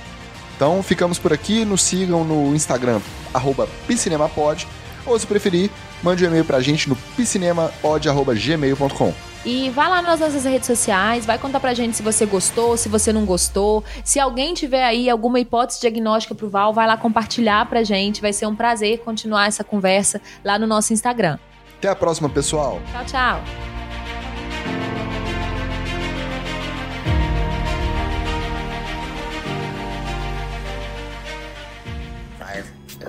Então 0.60 0.82
ficamos 0.82 1.18
por 1.18 1.32
aqui, 1.32 1.64
nos 1.64 1.80
sigam 1.80 2.22
no 2.22 2.54
Instagram, 2.54 3.00
arroba 3.32 3.66
piscinemapod, 3.86 4.68
ou 5.06 5.18
se 5.18 5.26
preferir, 5.26 5.70
mande 6.02 6.22
um 6.22 6.26
e-mail 6.26 6.44
pra 6.44 6.60
gente 6.60 6.86
no 6.86 6.94
piscinemapod.gmail.com. 7.16 9.14
E 9.42 9.70
vai 9.70 9.88
lá 9.88 10.02
nas 10.02 10.20
nossas 10.20 10.44
redes 10.44 10.66
sociais, 10.66 11.24
vai 11.24 11.38
contar 11.38 11.60
pra 11.60 11.72
gente 11.72 11.96
se 11.96 12.02
você 12.02 12.26
gostou, 12.26 12.76
se 12.76 12.90
você 12.90 13.10
não 13.10 13.24
gostou. 13.24 13.82
Se 14.04 14.20
alguém 14.20 14.52
tiver 14.52 14.84
aí 14.84 15.08
alguma 15.08 15.40
hipótese 15.40 15.80
diagnóstica 15.80 16.34
pro 16.34 16.50
Val, 16.50 16.74
vai 16.74 16.86
lá 16.86 16.98
compartilhar 16.98 17.64
pra 17.64 17.82
gente. 17.82 18.20
Vai 18.20 18.34
ser 18.34 18.44
um 18.44 18.54
prazer 18.54 18.98
continuar 18.98 19.46
essa 19.46 19.64
conversa 19.64 20.20
lá 20.44 20.58
no 20.58 20.66
nosso 20.66 20.92
Instagram. 20.92 21.38
Até 21.78 21.88
a 21.88 21.96
próxima, 21.96 22.28
pessoal. 22.28 22.78
Tchau, 22.92 23.04
tchau. 23.06 23.69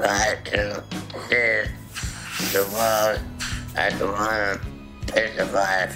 right 0.02 0.54
uh, 0.54 0.82
to 1.12 1.30
this 1.30 1.70
the 2.52 2.66
world 2.74 3.20
and 3.78 4.00
the 4.00 4.08
world 4.08 4.60
survive. 5.38 5.96